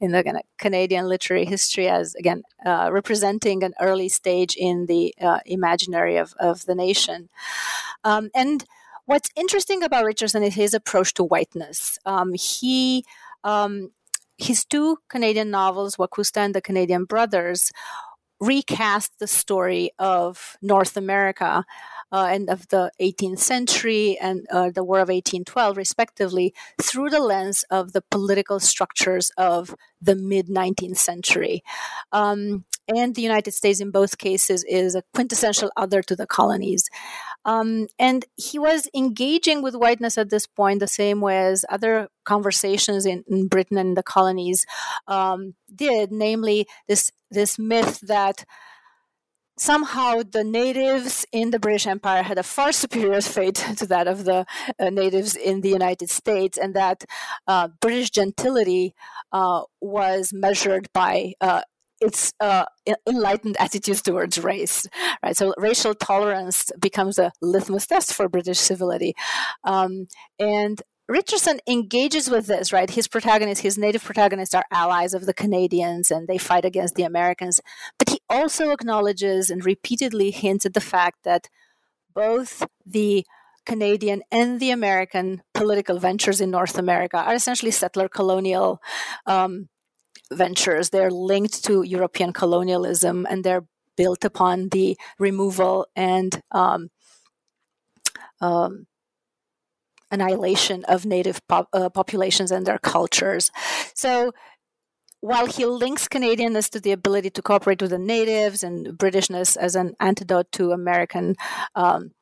in 0.00 0.12
the 0.12 0.42
Canadian 0.58 1.08
literary 1.08 1.44
history 1.44 1.88
as, 1.88 2.14
again, 2.14 2.42
uh, 2.64 2.88
representing 2.90 3.62
an 3.62 3.74
early 3.80 4.08
stage 4.08 4.56
in 4.56 4.86
the 4.86 5.14
uh, 5.20 5.40
imaginary 5.44 6.16
of, 6.16 6.34
of 6.40 6.64
the 6.64 6.74
nation. 6.74 7.28
Um, 8.04 8.30
and 8.34 8.64
what's 9.08 9.30
interesting 9.34 9.82
about 9.82 10.04
Richardson 10.04 10.42
is 10.42 10.54
his 10.54 10.74
approach 10.74 11.14
to 11.14 11.24
whiteness. 11.24 11.98
Um, 12.04 12.34
he 12.34 13.04
um, 13.42 13.90
his 14.36 14.64
two 14.64 14.98
Canadian 15.08 15.50
novels, 15.50 15.96
Wacousta 15.96 16.36
and 16.38 16.54
the 16.54 16.60
Canadian 16.60 17.04
Brothers, 17.06 17.72
recast 18.38 19.18
the 19.18 19.26
story 19.26 19.90
of 19.98 20.56
North 20.60 20.96
America 20.96 21.64
and 22.12 22.48
of 22.48 22.68
the 22.68 22.90
18th 23.00 23.38
century 23.38 24.18
and 24.20 24.46
uh, 24.50 24.70
the 24.70 24.84
War 24.84 24.98
of 24.98 25.08
1812, 25.08 25.76
respectively, 25.76 26.54
through 26.80 27.10
the 27.10 27.20
lens 27.20 27.64
of 27.70 27.92
the 27.92 28.02
political 28.10 28.60
structures 28.60 29.30
of 29.36 29.74
the 30.00 30.14
mid 30.14 30.48
19th 30.48 30.96
century. 30.96 31.62
Um, 32.12 32.64
and 32.88 33.14
the 33.14 33.22
United 33.22 33.52
States, 33.52 33.80
in 33.80 33.90
both 33.90 34.16
cases, 34.16 34.64
is 34.64 34.94
a 34.94 35.02
quintessential 35.14 35.70
other 35.76 36.02
to 36.02 36.16
the 36.16 36.26
colonies. 36.26 36.88
Um, 37.44 37.88
and 37.98 38.24
he 38.36 38.58
was 38.58 38.88
engaging 38.94 39.62
with 39.62 39.74
whiteness 39.74 40.16
at 40.16 40.30
this 40.30 40.46
point 40.46 40.80
the 40.80 40.86
same 40.86 41.20
way 41.20 41.38
as 41.38 41.64
other 41.68 42.08
conversations 42.24 43.04
in, 43.04 43.24
in 43.28 43.48
Britain 43.48 43.78
and 43.78 43.96
the 43.96 44.02
colonies 44.02 44.64
um, 45.06 45.54
did, 45.74 46.10
namely 46.10 46.66
this 46.88 47.10
this 47.30 47.58
myth 47.58 48.00
that 48.00 48.44
somehow 49.58 50.22
the 50.22 50.44
natives 50.44 51.26
in 51.32 51.50
the 51.50 51.58
British 51.58 51.86
Empire 51.86 52.22
had 52.22 52.38
a 52.38 52.42
far 52.42 52.72
superior 52.72 53.20
fate 53.20 53.56
to 53.76 53.86
that 53.86 54.08
of 54.08 54.24
the 54.24 54.46
uh, 54.78 54.90
natives 54.90 55.36
in 55.36 55.60
the 55.60 55.68
United 55.68 56.10
States, 56.10 56.58
and 56.58 56.74
that 56.74 57.04
uh, 57.46 57.68
British 57.80 58.10
gentility 58.10 58.94
uh, 59.32 59.62
was 59.80 60.32
measured 60.32 60.88
by 60.92 61.32
uh, 61.40 61.62
its 62.00 62.32
uh, 62.40 62.64
enlightened 63.08 63.56
attitudes 63.58 64.02
towards 64.02 64.38
race, 64.38 64.86
right? 65.22 65.36
So 65.36 65.52
racial 65.58 65.94
tolerance 65.94 66.70
becomes 66.78 67.18
a 67.18 67.32
litmus 67.42 67.86
test 67.86 68.14
for 68.14 68.28
British 68.28 68.58
civility, 68.58 69.14
um, 69.64 70.06
and 70.38 70.80
Richardson 71.08 71.58
engages 71.66 72.28
with 72.28 72.46
this, 72.46 72.70
right? 72.70 72.90
His 72.90 73.08
protagonists, 73.08 73.62
his 73.62 73.78
native 73.78 74.04
protagonists, 74.04 74.54
are 74.54 74.66
allies 74.70 75.14
of 75.14 75.24
the 75.24 75.32
Canadians 75.32 76.10
and 76.10 76.28
they 76.28 76.36
fight 76.36 76.66
against 76.66 76.96
the 76.96 77.02
Americans. 77.02 77.62
But 77.98 78.10
he 78.10 78.20
also 78.28 78.70
acknowledges 78.70 79.48
and 79.48 79.64
repeatedly 79.64 80.30
hints 80.30 80.66
at 80.66 80.74
the 80.74 80.82
fact 80.82 81.24
that 81.24 81.48
both 82.14 82.66
the 82.84 83.24
Canadian 83.64 84.22
and 84.30 84.60
the 84.60 84.70
American 84.70 85.42
political 85.54 85.98
ventures 85.98 86.42
in 86.42 86.50
North 86.50 86.76
America 86.78 87.16
are 87.16 87.34
essentially 87.34 87.70
settler 87.70 88.08
colonial 88.08 88.82
um, 89.26 89.68
ventures. 90.30 90.90
They're 90.90 91.10
linked 91.10 91.64
to 91.64 91.84
European 91.84 92.34
colonialism 92.34 93.26
and 93.30 93.44
they're 93.44 93.64
built 93.96 94.24
upon 94.24 94.68
the 94.70 94.96
removal 95.18 95.86
and 95.96 96.42
um, 96.50 96.90
um, 98.40 98.87
annihilation 100.10 100.84
of 100.84 101.04
native 101.04 101.40
uh, 101.50 101.88
populations 101.90 102.50
and 102.50 102.66
their 102.66 102.78
cultures. 102.78 103.50
So 103.94 104.32
while 105.20 105.46
he 105.46 105.66
links 105.66 106.08
Canadianness 106.08 106.70
to 106.70 106.80
the 106.80 106.92
ability 106.92 107.30
to 107.30 107.42
cooperate 107.42 107.82
with 107.82 107.90
the 107.90 107.98
natives 107.98 108.62
and 108.62 108.86
Britishness 108.86 109.56
as 109.56 109.74
an 109.74 109.94
antidote 110.00 110.52
to 110.52 110.72
American, 110.72 111.36
um, 111.74 112.12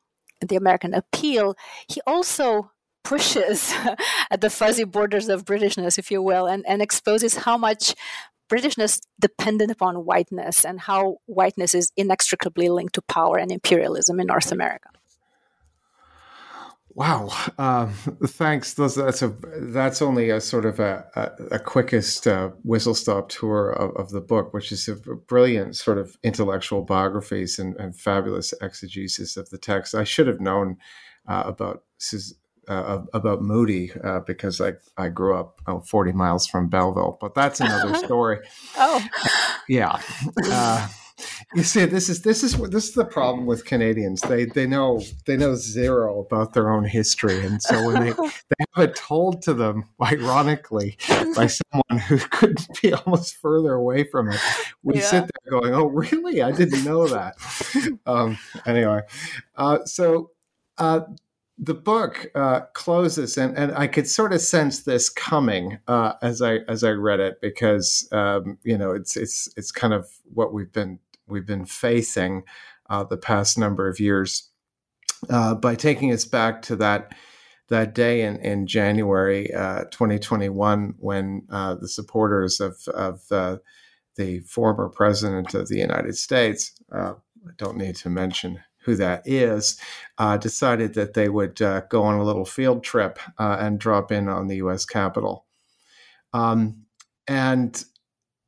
the 0.41 0.55
American 0.55 0.93
appeal, 0.93 1.55
he 1.87 2.01
also 2.07 2.71
pushes 3.03 3.73
at 4.31 4.41
the 4.41 4.49
fuzzy 4.49 4.83
borders 4.83 5.29
of 5.29 5.45
Britishness, 5.45 5.97
if 5.97 6.11
you 6.11 6.21
will, 6.21 6.47
and, 6.47 6.65
and 6.67 6.81
exposes 6.81 7.37
how 7.37 7.57
much 7.57 7.95
Britishness 8.49 9.01
dependent 9.19 9.71
upon 9.71 10.05
whiteness 10.05 10.65
and 10.65 10.79
how 10.79 11.17
whiteness 11.25 11.75
is 11.75 11.91
inextricably 11.97 12.69
linked 12.69 12.95
to 12.95 13.01
power 13.01 13.37
and 13.37 13.51
imperialism 13.51 14.19
in 14.19 14.27
North 14.27 14.51
America. 14.51 14.89
Wow, 16.97 17.29
um, 17.59 17.93
thanks. 18.25 18.73
That's 18.73 19.21
a 19.21 19.35
that's 19.59 20.01
only 20.01 20.31
a 20.31 20.41
sort 20.41 20.65
of 20.65 20.79
a, 20.79 21.05
a, 21.15 21.57
a 21.57 21.59
quickest 21.59 22.25
uh, 22.25 22.49
whistle 22.63 22.95
stop 22.95 23.29
tour 23.29 23.69
of, 23.69 23.95
of, 23.95 24.09
the 24.09 24.19
book, 24.19 24.51
which 24.51 24.71
is 24.71 24.87
a 24.87 24.95
brilliant 24.95 25.75
sort 25.75 25.99
of 25.99 26.17
intellectual 26.23 26.81
biographies 26.81 27.59
and, 27.59 27.75
and 27.75 27.95
fabulous 27.95 28.51
exegesis 28.63 29.37
of 29.37 29.47
the 29.51 29.59
text. 29.59 29.93
I 29.93 30.05
should 30.05 30.25
have 30.25 30.41
known 30.41 30.77
uh, 31.27 31.43
about 31.45 31.83
uh, 32.67 33.01
about 33.13 33.43
Moodie 33.43 33.91
uh, 34.03 34.21
because 34.21 34.59
I, 34.59 34.73
I 34.97 35.09
grew 35.09 35.35
up 35.35 35.61
oh, 35.67 35.81
40 35.81 36.13
miles 36.13 36.47
from 36.47 36.67
Belleville, 36.67 37.19
but 37.21 37.35
that's 37.35 37.59
another 37.59 37.93
story. 38.05 38.39
oh, 38.75 39.05
yeah. 39.67 40.01
You 41.55 41.63
see, 41.63 41.85
this 41.85 42.09
is 42.09 42.21
this 42.21 42.43
is 42.43 42.57
this 42.69 42.89
is 42.89 42.93
the 42.93 43.05
problem 43.05 43.45
with 43.45 43.65
Canadians. 43.65 44.21
They 44.21 44.45
they 44.45 44.67
know 44.67 45.01
they 45.25 45.37
know 45.37 45.55
zero 45.55 46.19
about 46.19 46.53
their 46.53 46.71
own 46.71 46.83
history, 46.83 47.43
and 47.45 47.61
so 47.61 47.85
when 47.85 48.03
they 48.03 48.11
they 48.49 48.65
have 48.75 48.89
it 48.89 48.95
told 48.95 49.41
to 49.43 49.53
them, 49.53 49.85
ironically, 50.01 50.97
by 51.35 51.47
someone 51.71 51.99
who 52.07 52.17
couldn't 52.17 52.81
be 52.81 52.93
almost 52.93 53.37
further 53.37 53.73
away 53.73 54.03
from 54.03 54.29
it, 54.29 54.39
we 54.83 54.95
yeah. 54.95 55.01
sit 55.01 55.21
there 55.21 55.59
going, 55.59 55.73
"Oh, 55.73 55.85
really? 55.85 56.41
I 56.41 56.51
didn't 56.51 56.83
know 56.83 57.07
that." 57.07 57.35
um, 58.05 58.37
anyway, 58.65 59.01
uh, 59.55 59.85
so. 59.85 60.31
Uh, 60.77 61.01
the 61.59 61.73
book 61.73 62.27
uh, 62.35 62.61
closes, 62.73 63.35
and, 63.35 63.57
and 63.57 63.71
I 63.71 63.87
could 63.87 64.07
sort 64.07 64.31
of 64.31 64.41
sense 64.41 64.83
this 64.83 65.09
coming 65.09 65.79
uh, 65.87 66.13
as 66.21 66.39
I 66.39 66.57
as 66.67 66.83
I 66.83 66.91
read 66.91 67.19
it 67.19 67.41
because 67.41 68.07
um, 68.11 68.59
you 68.63 68.77
know 68.77 68.91
it's 68.91 69.17
it's 69.17 69.49
it's 69.57 69.71
kind 69.71 69.91
of 69.91 70.07
what 70.31 70.53
we've 70.53 70.71
been 70.71 70.99
we've 71.27 71.45
been 71.45 71.65
facing 71.65 72.43
uh, 72.89 73.03
the 73.03 73.17
past 73.17 73.57
number 73.57 73.87
of 73.87 73.99
years 73.99 74.49
uh, 75.29 75.55
by 75.55 75.75
taking 75.75 76.11
us 76.11 76.25
back 76.25 76.61
to 76.63 76.75
that 76.75 77.13
that 77.69 77.93
day 77.93 78.21
in, 78.21 78.37
in 78.37 78.65
January 78.65 79.53
uh, 79.53 79.83
2021 79.91 80.95
when 80.99 81.45
uh, 81.49 81.75
the 81.75 81.87
supporters 81.89 82.61
of, 82.61 82.77
of 82.93 83.27
the, 83.27 83.59
the 84.15 84.39
former 84.39 84.87
president 84.87 85.53
of 85.53 85.67
the 85.67 85.77
United 85.77 86.15
States, 86.15 86.71
uh, 86.93 87.11
I 87.45 87.51
don't 87.57 87.75
need 87.75 87.97
to 87.97 88.09
mention 88.09 88.61
who 88.85 88.95
that 88.95 89.21
is, 89.25 89.77
uh, 90.17 90.37
decided 90.37 90.93
that 90.93 91.13
they 91.13 91.27
would 91.27 91.55
go 91.89 92.03
on 92.03 92.17
a 92.17 92.23
little 92.23 92.45
field 92.45 92.85
trip 92.85 93.19
and 93.37 93.81
drop 93.81 94.13
in 94.13 94.29
on 94.29 94.47
the 94.47 94.55
U.S. 94.57 94.85
Capitol. 94.85 95.45
Um, 96.31 96.85
and 97.27 97.83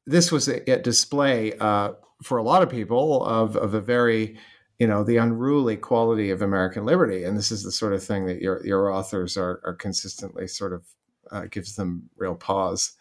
this 0.09 0.31
was 0.31 0.47
a, 0.47 0.69
a 0.69 0.79
display 0.79 1.53
uh, 1.59 1.93
for 2.23 2.37
a 2.37 2.43
lot 2.43 2.63
of 2.63 2.69
people 2.69 3.23
of, 3.23 3.55
of 3.55 3.73
a 3.73 3.81
very 3.81 4.37
you 4.79 4.87
know 4.87 5.03
the 5.03 5.17
unruly 5.17 5.75
quality 5.75 6.31
of 6.31 6.41
American 6.41 6.85
liberty, 6.85 7.23
and 7.25 7.37
this 7.37 7.51
is 7.51 7.63
the 7.63 7.71
sort 7.71 7.93
of 7.93 8.03
thing 8.03 8.25
that 8.25 8.41
your 8.41 8.65
your 8.65 8.91
authors 8.91 9.37
are 9.37 9.61
are 9.65 9.75
consistently 9.75 10.47
sort 10.47 10.73
of 10.73 10.85
uh, 11.31 11.45
gives 11.51 11.75
them 11.75 12.09
real 12.15 12.35
pause. 12.35 12.93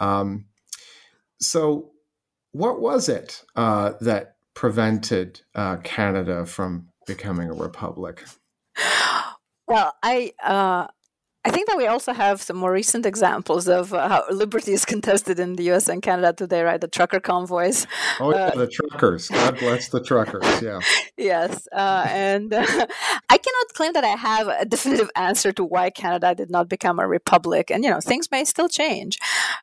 Um, 0.00 0.46
so, 1.38 1.92
what 2.50 2.80
was 2.80 3.08
it 3.08 3.44
uh, 3.54 3.92
that 4.00 4.36
prevented 4.54 5.40
uh, 5.54 5.76
Canada 5.78 6.44
from 6.46 6.88
becoming 7.06 7.48
a 7.48 7.54
republic? 7.54 8.24
Well, 9.68 9.94
I 10.02 10.32
uh, 10.42 10.88
I 11.42 11.50
think 11.50 11.68
that 11.68 11.78
we 11.78 11.86
also 11.86 12.12
have 12.12 12.42
some 12.42 12.58
more 12.58 12.70
recent 12.70 13.06
examples 13.06 13.66
of 13.66 13.94
uh, 13.94 14.08
how 14.08 14.24
liberty 14.30 14.72
is 14.72 14.84
contested 14.84 15.40
in 15.40 15.54
the 15.54 15.62
U.S. 15.64 15.88
and 15.88 16.02
Canada 16.02 16.34
today, 16.34 16.62
right? 16.62 16.78
The 16.78 16.86
trucker 16.86 17.18
convoys. 17.18 17.86
Oh, 18.20 18.30
yeah, 18.30 18.48
uh, 18.48 18.56
the 18.56 18.66
truckers! 18.66 19.30
God 19.30 19.58
bless 19.58 19.88
the 19.88 20.02
truckers. 20.02 20.60
Yeah. 20.60 20.80
yes, 21.16 21.66
uh, 21.72 22.04
and 22.08 22.52
uh, 22.52 22.60
I 23.30 23.38
cannot 23.38 23.68
claim 23.72 23.94
that 23.94 24.04
I 24.04 24.16
have 24.16 24.48
a 24.48 24.66
definitive 24.66 25.10
answer 25.16 25.50
to 25.52 25.64
why 25.64 25.88
Canada 25.88 26.34
did 26.34 26.50
not 26.50 26.68
become 26.68 26.98
a 26.98 27.08
republic, 27.08 27.70
and 27.70 27.84
you 27.84 27.90
know 27.90 28.00
things 28.00 28.30
may 28.30 28.44
still 28.44 28.68
change. 28.68 29.18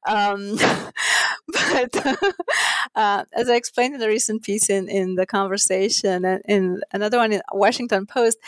Um, 0.08 0.58
but 1.48 1.96
uh, 2.96 3.24
as 3.34 3.50
I 3.50 3.56
explained 3.56 3.94
in 3.94 4.02
a 4.02 4.08
recent 4.08 4.42
piece 4.42 4.72
in 4.72 4.90
in 4.90 5.14
the 5.14 5.28
conversation, 5.28 6.26
and 6.26 6.42
in 6.48 6.82
another 6.92 7.20
one 7.20 7.34
in 7.34 7.42
Washington 7.54 8.08
Post 8.08 8.40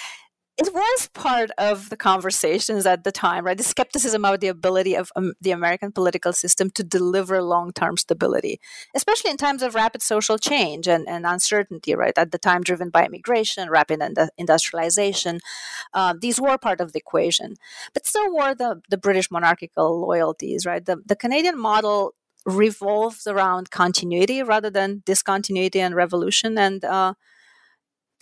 it 0.60 0.74
was 0.74 1.08
part 1.13 1.52
of 1.58 1.89
the 1.89 1.95
conversations 1.95 2.86
at 2.86 3.06
the 3.06 3.13
time, 3.13 3.45
right? 3.45 3.58
The 3.58 3.63
skepticism 3.63 4.26
about 4.26 4.41
the 4.41 4.50
ability 4.50 4.93
of 4.93 5.10
um, 5.15 5.34
the 5.39 5.52
American 5.52 5.93
political 5.93 6.34
system 6.34 6.69
to 6.72 6.84
deliver 6.84 7.41
long 7.41 7.72
term 7.72 7.95
stability, 7.95 8.60
especially 8.93 9.32
in 9.32 9.38
times 9.38 9.63
of 9.63 9.74
rapid 9.74 10.02
social 10.02 10.38
change 10.38 10.86
and, 10.86 11.08
and 11.08 11.26
uncertainty, 11.26 11.95
right? 11.95 12.17
At 12.17 12.32
the 12.32 12.38
time, 12.38 12.62
driven 12.62 12.89
by 12.89 13.06
immigration, 13.06 13.69
rapid 13.69 14.02
industrialization. 14.38 15.39
Uh, 15.93 16.13
these 16.19 16.41
were 16.41 16.58
part 16.58 16.82
of 16.82 16.91
the 16.91 17.00
equation, 17.00 17.56
but 17.93 18.06
so 18.06 18.30
were 18.34 18.54
the, 18.54 18.82
the 18.89 18.98
British 18.98 19.32
monarchical 19.32 20.02
loyalties, 20.02 20.65
right? 20.65 20.86
The, 20.86 20.98
the 21.06 21.15
Canadian 21.15 21.58
model 21.58 22.15
revolves 22.45 23.28
around 23.28 23.72
continuity 23.72 24.43
rather 24.43 24.69
than 24.69 25.04
discontinuity 25.06 25.80
and 25.80 25.95
revolution. 25.95 26.58
And 26.58 26.84
uh, 26.84 27.13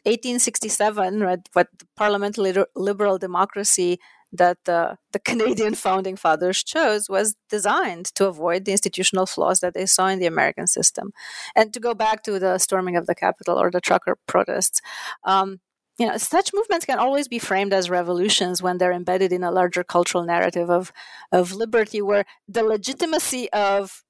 1867, 0.08 1.20
right, 1.20 1.40
what 1.54 1.68
the 1.78 1.86
parliamentary 1.96 2.54
liberal 2.76 3.18
democracy 3.18 4.00
that 4.32 4.58
uh, 4.68 4.96
the 5.12 5.20
Canadian 5.26 5.76
founding 5.76 6.16
fathers 6.16 6.64
chose 6.64 7.10
was 7.10 7.36
designed 7.50 8.06
to 8.16 8.28
avoid 8.28 8.66
the 8.66 8.72
institutional 8.72 9.26
flaws 9.26 9.60
that 9.60 9.74
they 9.74 9.86
saw 9.86 10.08
in 10.08 10.20
the 10.20 10.26
American 10.26 10.68
system. 10.68 11.12
And 11.56 11.74
to 11.74 11.80
go 11.80 11.94
back 11.94 12.24
to 12.24 12.40
the 12.40 12.58
storming 12.58 12.96
of 12.96 13.06
the 13.06 13.16
Capitol 13.16 13.60
or 13.60 13.70
the 13.70 13.82
trucker 13.82 14.18
protests, 14.28 14.82
um, 15.24 15.60
you 15.98 16.06
know, 16.06 16.18
such 16.18 16.52
movements 16.54 16.86
can 16.86 17.00
always 17.00 17.28
be 17.28 17.40
framed 17.40 17.74
as 17.74 17.90
revolutions 17.90 18.62
when 18.62 18.78
they're 18.78 18.94
embedded 18.94 19.34
in 19.34 19.44
a 19.44 19.52
larger 19.52 19.84
cultural 19.84 20.24
narrative 20.24 20.70
of, 20.70 20.94
of 21.32 21.54
liberty, 21.54 22.02
where 22.02 22.26
the 22.48 22.64
legitimacy 22.64 23.52
of 23.52 24.04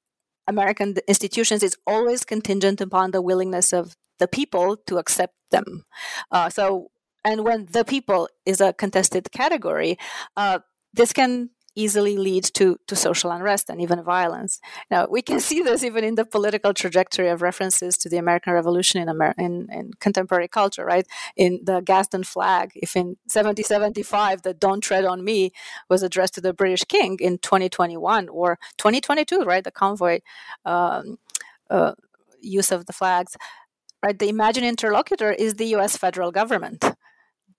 American 0.47 0.95
institutions 1.07 1.63
is 1.63 1.77
always 1.87 2.25
contingent 2.25 2.81
upon 2.81 3.11
the 3.11 3.21
willingness 3.21 3.71
of 3.71 3.95
the 4.19 4.27
people 4.27 4.75
to 4.87 4.97
accept 4.97 5.33
them. 5.51 5.85
Uh, 6.31 6.49
so, 6.49 6.91
and 7.23 7.43
when 7.43 7.67
the 7.71 7.83
people 7.83 8.29
is 8.45 8.61
a 8.61 8.73
contested 8.73 9.31
category, 9.31 9.97
uh, 10.35 10.59
this 10.93 11.13
can 11.13 11.49
easily 11.77 12.17
lead 12.17 12.43
to, 12.43 12.79
to 12.87 12.95
social 12.95 13.29
unrest 13.29 13.69
and 13.69 13.79
even 13.79 14.01
violence. 14.01 14.59
Now, 14.89 15.05
we 15.09 15.21
can 15.21 15.39
see 15.47 15.61
this 15.61 15.83
even 15.83 16.03
in 16.03 16.15
the 16.15 16.25
political 16.25 16.73
trajectory 16.73 17.29
of 17.29 17.41
references 17.43 17.97
to 17.99 18.09
the 18.09 18.17
American 18.17 18.53
Revolution 18.53 18.99
in, 18.99 19.09
Amer- 19.09 19.35
in, 19.37 19.67
in 19.71 19.91
contemporary 19.99 20.47
culture, 20.47 20.83
right? 20.83 21.07
In 21.35 21.59
the 21.63 21.81
Gadsden 21.81 22.23
flag, 22.23 22.71
if 22.75 22.95
in 22.95 23.17
1775 23.29 24.41
the 24.41 24.55
Don't 24.55 24.81
Tread 24.81 25.05
on 25.05 25.23
Me 25.23 25.51
was 25.87 26.01
addressed 26.01 26.33
to 26.33 26.41
the 26.41 26.53
British 26.53 26.83
King 26.85 27.19
in 27.21 27.37
2021 27.37 28.27
or 28.29 28.57
2022, 28.77 29.41
right? 29.41 29.63
The 29.63 29.71
convoy 29.71 30.21
um, 30.65 31.19
uh, 31.69 31.93
use 32.41 32.71
of 32.71 32.87
the 32.87 32.93
flags 32.93 33.37
right? 34.03 34.17
The 34.17 34.29
imagined 34.29 34.65
interlocutor 34.65 35.31
is 35.31 35.55
the 35.55 35.75
US 35.75 35.97
federal 35.97 36.31
government 36.31 36.83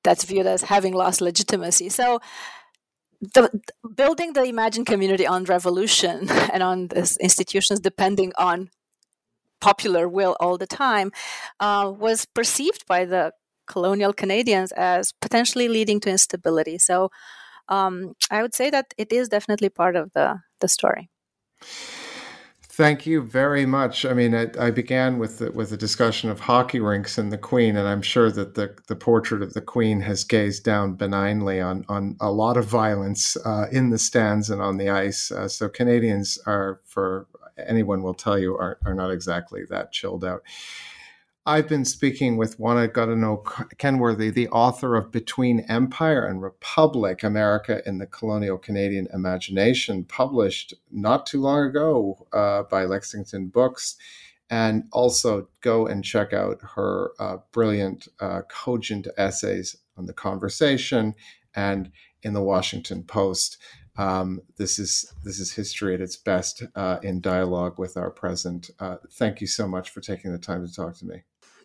that's 0.05 0.25
viewed 0.25 0.47
as 0.47 0.63
having 0.63 0.95
lost 0.95 1.21
legitimacy. 1.21 1.89
So, 1.89 2.21
the, 3.21 3.51
building 3.97 4.35
the 4.35 4.45
imagined 4.45 4.87
community 4.87 5.27
on 5.27 5.45
revolution 5.45 6.31
and 6.53 6.63
on 6.63 6.89
institutions 7.21 7.81
depending 7.81 8.33
on 8.39 8.71
popular 9.61 10.09
will 10.09 10.37
all 10.39 10.57
the 10.57 10.69
time 10.69 11.11
uh, 11.59 11.93
was 11.97 12.27
perceived 12.27 12.87
by 12.87 13.05
the 13.05 13.33
colonial 13.67 14.13
Canadians 14.13 14.73
as 14.73 15.13
potentially 15.21 15.69
leading 15.69 16.01
to 16.01 16.11
instability. 16.11 16.79
So 16.79 17.11
um, 17.69 18.15
I 18.31 18.41
would 18.43 18.55
say 18.55 18.71
that 18.71 18.95
it 18.97 19.13
is 19.13 19.29
definitely 19.29 19.69
part 19.69 19.97
of 19.97 20.13
the, 20.13 20.41
the 20.61 20.69
story. 20.69 21.11
Thank 22.79 23.07
you 23.07 23.23
very 23.23 23.67
much. 23.67 24.05
I 24.05 24.15
mean, 24.15 24.37
I, 24.37 24.51
I 24.57 24.71
began 24.71 25.19
with 25.19 25.39
the, 25.39 25.51
with 25.51 25.73
a 25.73 25.77
discussion 25.77 26.31
of 26.31 26.39
hockey 26.39 26.79
rinks 26.79 27.19
and 27.19 27.33
the 27.33 27.37
Queen, 27.37 27.77
and 27.77 27.89
I'm 27.89 28.03
sure 28.03 28.31
that 28.31 28.55
the, 28.55 28.73
the 28.87 28.95
portrait 28.95 29.43
of 29.43 29.53
the 29.53 29.61
Queen 29.61 30.01
has 30.03 30.23
gazed 30.23 30.63
down 30.63 30.95
benignly 30.95 31.61
on 31.61 31.85
on 31.89 32.17
a 32.21 32.31
lot 32.31 32.57
of 32.57 32.67
violence 32.67 33.37
uh, 33.45 33.67
in 33.73 33.91
the 33.91 33.99
stands 33.99 34.49
and 34.49 34.63
on 34.63 34.77
the 34.77 34.91
ice. 34.91 35.33
Uh, 35.33 35.49
so 35.49 35.69
Canadians 35.69 36.39
are, 36.47 36.81
for 36.85 37.27
anyone 37.67 38.05
will 38.05 38.15
tell 38.15 38.39
you, 38.39 38.55
are 38.55 38.79
are 38.85 38.95
not 38.95 39.11
exactly 39.11 39.65
that 39.69 39.91
chilled 39.91 40.25
out. 40.25 40.43
I've 41.49 41.67
been 41.67 41.87
speaking 41.87 42.37
with 42.37 42.59
Oana 42.59 42.93
Godeanu-Kenworthy, 42.93 44.29
the 44.29 44.51
author 44.51 44.97
of 44.97 45.11
Between 45.11 45.61
Empire 45.61 46.27
and 46.27 46.43
Republic 46.43 47.23
America 47.23 47.81
in 47.87 47.97
the 47.97 48.07
Colonial 48.07 48.59
Canadian 48.59 49.09
Imagination, 49.15 50.05
published 50.05 50.75
not 50.91 51.25
too 51.25 51.41
long 51.41 51.67
ago 51.67 52.27
uh, 52.35 52.65
by 52.65 52.85
Lexington 52.85 53.49
Books. 53.49 53.97
And 54.51 54.85
also 54.93 55.49
go 55.63 55.87
and 55.87 56.05
check 56.05 56.35
out 56.35 56.59
her 56.75 57.13
uh, 57.19 57.39
brilliant, 57.51 58.09
uh, 58.21 58.43
cogent 58.51 59.09
essays 59.17 59.75
on 59.97 60.05
the 60.05 60.13
conversation 60.13 61.15
and 61.55 61.91
in 62.23 62.35
the 62.35 62.43
Washington 62.43 63.05
Post. 63.05 63.57
Um, 63.97 64.43
this 64.59 64.79
is 64.79 65.13
this 65.25 65.41
is 65.41 65.53
history 65.53 65.95
at 65.95 66.01
its 66.01 66.17
best 66.17 66.63
uh, 66.77 66.99
in 67.03 67.21
dialogue 67.21 67.79
with 67.79 67.97
our 67.97 68.11
present. 68.11 68.71
Uh, 68.79 68.97
thank 69.13 69.41
you 69.41 69.47
so 69.47 69.67
much 69.67 69.89
for 69.91 70.01
taking 70.01 70.31
the 70.31 70.39
time 70.39 70.67
to 70.67 70.73
talk 70.73 70.95
to 70.99 71.07
me. 71.07 71.23